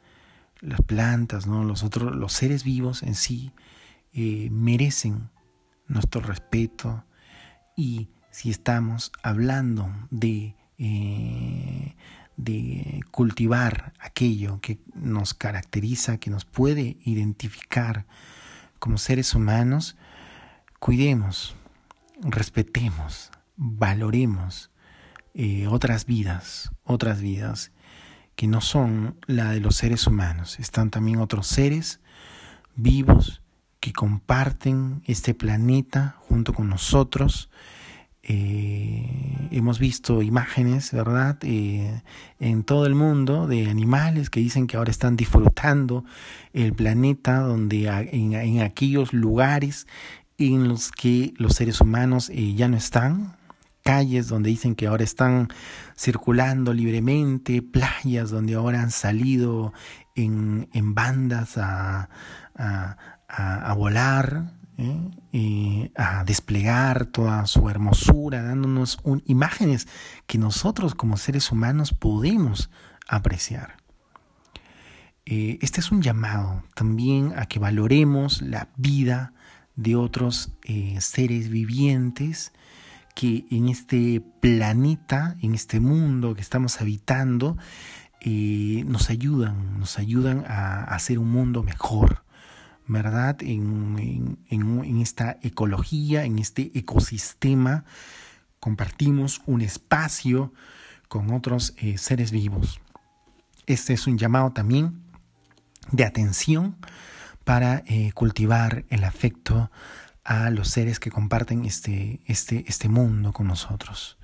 las 0.61 0.81
plantas, 0.81 1.47
¿no? 1.47 1.63
los 1.63 1.83
otros, 1.83 2.15
los 2.15 2.33
seres 2.33 2.63
vivos 2.63 3.03
en 3.03 3.15
sí, 3.15 3.51
merecen 4.13 5.29
nuestro 5.87 6.21
respeto 6.21 7.03
y 7.75 8.09
si 8.35 8.49
estamos 8.49 9.13
hablando 9.23 9.89
de 10.11 10.55
de 12.37 13.01
cultivar 13.11 13.93
aquello 13.99 14.59
que 14.61 14.79
nos 14.93 15.33
caracteriza, 15.33 16.17
que 16.17 16.29
nos 16.29 16.45
puede 16.45 16.97
identificar 17.05 18.05
como 18.79 18.97
seres 18.97 19.35
humanos, 19.35 19.95
cuidemos, 20.79 21.55
respetemos, 22.21 23.31
valoremos 23.55 24.69
eh, 25.33 25.67
otras 25.67 26.05
vidas, 26.05 26.71
otras 26.83 27.21
vidas 27.21 27.71
que 28.35 28.47
no 28.47 28.59
son 28.59 29.17
la 29.27 29.51
de 29.51 29.61
los 29.61 29.77
seres 29.77 30.07
humanos. 30.07 30.59
Están 30.59 30.89
también 30.89 31.19
otros 31.19 31.47
seres 31.47 32.01
vivos 32.75 33.41
que 33.79 33.93
comparten 33.93 35.03
este 35.05 35.33
planeta 35.33 36.17
junto 36.27 36.53
con 36.53 36.67
nosotros 36.67 37.49
eh, 38.27 39.47
hemos 39.51 39.77
visto 39.77 40.23
imágenes, 40.23 40.91
¿verdad?, 40.91 41.37
eh, 41.43 42.01
en 42.39 42.63
todo 42.63 42.87
el 42.87 42.95
mundo 42.95 43.45
de 43.45 43.69
animales 43.69 44.31
que 44.31 44.39
dicen 44.39 44.65
que 44.65 44.77
ahora 44.77 44.89
están 44.89 45.15
disfrutando 45.15 46.05
el 46.51 46.73
planeta, 46.73 47.39
donde 47.39 47.87
en, 47.87 48.61
aquellos 48.61 49.13
lugares 49.13 49.85
en 50.39 50.67
los 50.67 50.91
que 50.91 51.33
los 51.37 51.53
seres 51.53 51.81
humanos 51.81 52.29
eh, 52.29 52.55
ya 52.55 52.67
no 52.67 52.77
están, 52.77 53.37
calles 53.83 54.27
donde 54.27 54.49
dicen 54.49 54.73
que 54.73 54.87
ahora 54.87 55.03
están 55.03 55.49
circulando 55.95 56.73
libremente, 56.73 57.61
playas 57.61 58.31
donde 58.31 58.55
ahora 58.55 58.81
han 58.81 58.89
salido 58.89 59.71
en, 60.15 60.67
bandas 60.95 61.57
a 61.57 62.09
volar, 63.77 64.54
¿eh? 64.77 65.91
a 65.95 66.23
desplegar 66.23 67.05
toda 67.05 67.45
su 67.45 67.69
hermosura, 67.69 68.43
dándonos 68.43 68.99
imágenes 69.25 69.87
que 70.27 70.37
nosotros 70.37 70.95
como 70.95 71.17
seres 71.17 71.51
humanos 71.51 71.93
podemos 71.93 72.69
apreciar. 73.07 73.77
Eh, 75.25 75.57
este 75.61 75.79
es 75.79 75.91
un 75.91 76.01
llamado 76.01 76.63
también 76.75 77.33
a 77.35 77.47
que 77.47 77.59
valoremos 77.59 78.41
la 78.41 78.69
vida 78.75 79.33
de 79.75 79.95
otros 79.95 80.51
eh, 80.63 80.97
seres 81.01 81.49
vivientes 81.49 82.53
que 83.15 83.45
en 83.49 83.69
este 83.69 84.21
planeta, 84.41 85.35
en 85.41 85.55
este 85.55 85.79
mundo 85.79 86.35
que 86.35 86.41
estamos 86.41 86.81
habitando, 86.81 87.57
nos 88.25 89.11
ayudan, 89.11 89.79
nos 89.79 89.99
ayudan 89.99 90.45
a 90.47 90.83
hacer 90.85 91.19
un 91.19 91.29
mundo 91.29 91.61
mejor, 91.61 92.24
¿verdad? 92.87 93.37
En, 93.41 94.37
esta 95.01 95.37
ecología, 95.41 96.25
en 96.25 96.39
este 96.39 96.71
ecosistema, 96.73 97.85
compartimos 98.59 99.41
un 99.45 99.61
espacio 99.61 100.53
con 101.07 101.31
otros 101.31 101.73
eh, 101.77 101.97
seres 101.97 102.31
vivos. 102.31 102.79
Este 103.65 103.93
es 103.93 104.07
un 104.07 104.17
llamado 104.17 104.51
también 104.51 105.01
de 105.91 106.03
atención 106.03 106.75
para 107.43 107.83
eh, 107.85 108.11
cultivar 108.13 108.85
el 108.89 109.03
afecto 109.03 109.71
a 110.23 110.49
los 110.49 110.69
seres 110.69 110.99
que 110.99 111.11
comparten 111.11 111.65
este, 111.65 112.19
este, 112.25 112.65
este 112.67 112.89
mundo 112.89 113.31
con 113.31 113.47
nosotros. 113.47 114.17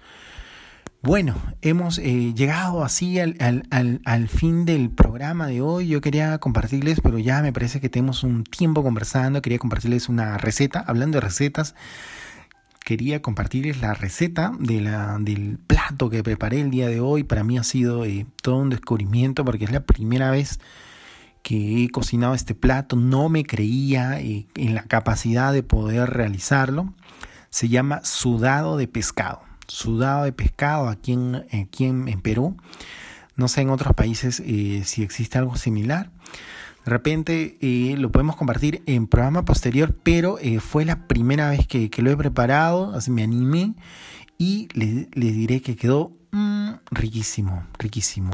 Bueno, 1.04 1.36
hemos 1.64 1.98
eh, 1.98 2.32
llegado 2.36 2.84
así 2.84 3.20
al, 3.20 3.36
al, 3.40 4.02
al, 4.06 4.28
fin 4.28 4.66
del 4.66 4.92
programa 4.92 5.48
de 5.48 5.60
hoy. 5.60 5.88
Yo 5.88 6.00
quería 6.00 6.38
compartirles, 6.38 7.02
pero 7.02 7.18
ya 7.18 7.42
me 7.42 7.52
parece 7.52 7.82
que 7.82 7.90
tenemos 7.90 8.24
un 8.24 8.44
tiempo 8.44 8.84
conversando. 8.84 9.42
Quería 9.42 9.58
compartirles 9.58 10.10
una 10.10 10.38
receta. 10.38 10.84
Hablando 10.86 11.16
de 11.16 11.22
recetas, 11.22 11.74
quería 12.86 13.24
compartirles 13.24 13.82
la 13.82 13.96
receta 13.96 14.52
de 14.60 14.80
la, 14.80 15.18
del 15.20 15.58
plato 15.58 16.12
que 16.12 16.22
preparé 16.22 16.62
el 16.62 16.70
día 16.70 16.88
de 16.88 17.00
hoy. 17.00 17.24
Para 17.24 17.44
mí 17.44 17.58
ha 17.58 17.64
sido 17.64 18.06
eh, 18.06 18.28
todo 18.44 18.58
un 18.58 18.70
descubrimiento 18.70 19.44
porque 19.44 19.66
es 19.66 19.72
la 19.72 19.84
primera 19.84 20.30
vez 20.30 20.60
que 21.42 21.84
he 21.84 21.90
cocinado 21.90 22.36
este 22.36 22.54
plato. 22.54 22.96
No 22.96 23.28
me 23.28 23.44
creía 23.44 24.22
eh, 24.22 24.46
en 24.54 24.76
la 24.76 24.84
capacidad 24.84 25.52
de 25.52 25.64
poder 25.64 26.12
realizarlo. 26.12 26.94
Se 27.50 27.70
llama 27.70 28.02
sudado 28.04 28.78
de 28.78 28.88
pescado 28.88 29.51
sudado 29.68 30.24
de 30.24 30.32
pescado 30.32 30.90
aquí 30.90 31.14
en, 31.14 31.36
aquí 31.36 31.86
en, 31.86 32.22
Perú. 32.22 32.58
No 33.36 33.48
sé 33.48 33.62
en 33.62 33.70
otros 33.70 33.96
países 33.96 34.42
eh, 34.46 34.84
si 34.86 35.04
existe 35.04 35.38
algo 35.38 35.56
similar. 35.56 36.12
De 36.86 36.90
repente 36.92 37.58
eh, 37.62 37.96
lo 37.98 38.12
podemos 38.12 38.36
compartir 38.36 38.82
en 38.88 39.08
programa 39.08 39.46
posterior, 39.46 39.96
pero 40.04 40.40
eh, 40.40 40.60
fue 40.60 40.84
la 40.84 41.08
primera 41.08 41.50
vez 41.50 41.68
que, 41.68 41.90
lo 41.98 42.10
he 42.10 42.18
preparado, 42.18 42.94
así 42.96 43.12
me 43.12 43.24
animé 43.24 43.76
y 44.38 44.68
les 44.74 45.08
le 45.16 45.32
diré 45.32 45.62
que 45.62 45.76
quedó 45.76 46.12
mm, 46.32 46.72
riquísimo, 46.90 47.64
riquísimo. 47.78 48.32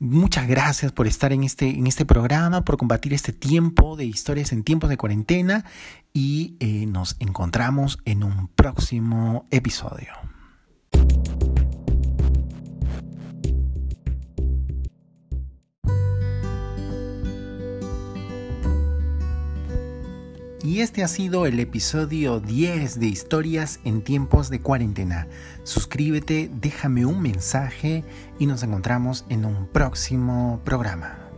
Muchas 0.00 0.46
gracias 0.46 0.92
por 0.92 1.08
estar 1.08 1.32
en 1.32 1.42
este, 1.42 1.70
en 1.70 1.88
este 1.88 2.06
programa, 2.06 2.64
por 2.64 2.76
compartir 2.76 3.12
este 3.12 3.32
tiempo 3.32 3.96
de 3.96 4.04
historias 4.04 4.52
en 4.52 4.62
tiempos 4.62 4.90
de 4.90 4.96
cuarentena 4.96 5.64
y 6.12 6.56
eh, 6.60 6.86
nos 6.86 7.16
encontramos 7.18 7.98
en 8.04 8.22
un 8.22 8.46
próximo 8.46 9.46
episodio. 9.50 10.12
Y 20.62 20.80
este 20.80 21.04
ha 21.04 21.08
sido 21.08 21.46
el 21.46 21.60
episodio 21.60 22.40
10 22.40 22.98
de 22.98 23.06
Historias 23.06 23.78
en 23.84 24.02
tiempos 24.02 24.50
de 24.50 24.60
cuarentena. 24.60 25.28
Suscríbete, 25.62 26.50
déjame 26.52 27.06
un 27.06 27.22
mensaje 27.22 28.02
y 28.40 28.46
nos 28.46 28.64
encontramos 28.64 29.24
en 29.28 29.44
un 29.44 29.68
próximo 29.68 30.60
programa. 30.64 31.28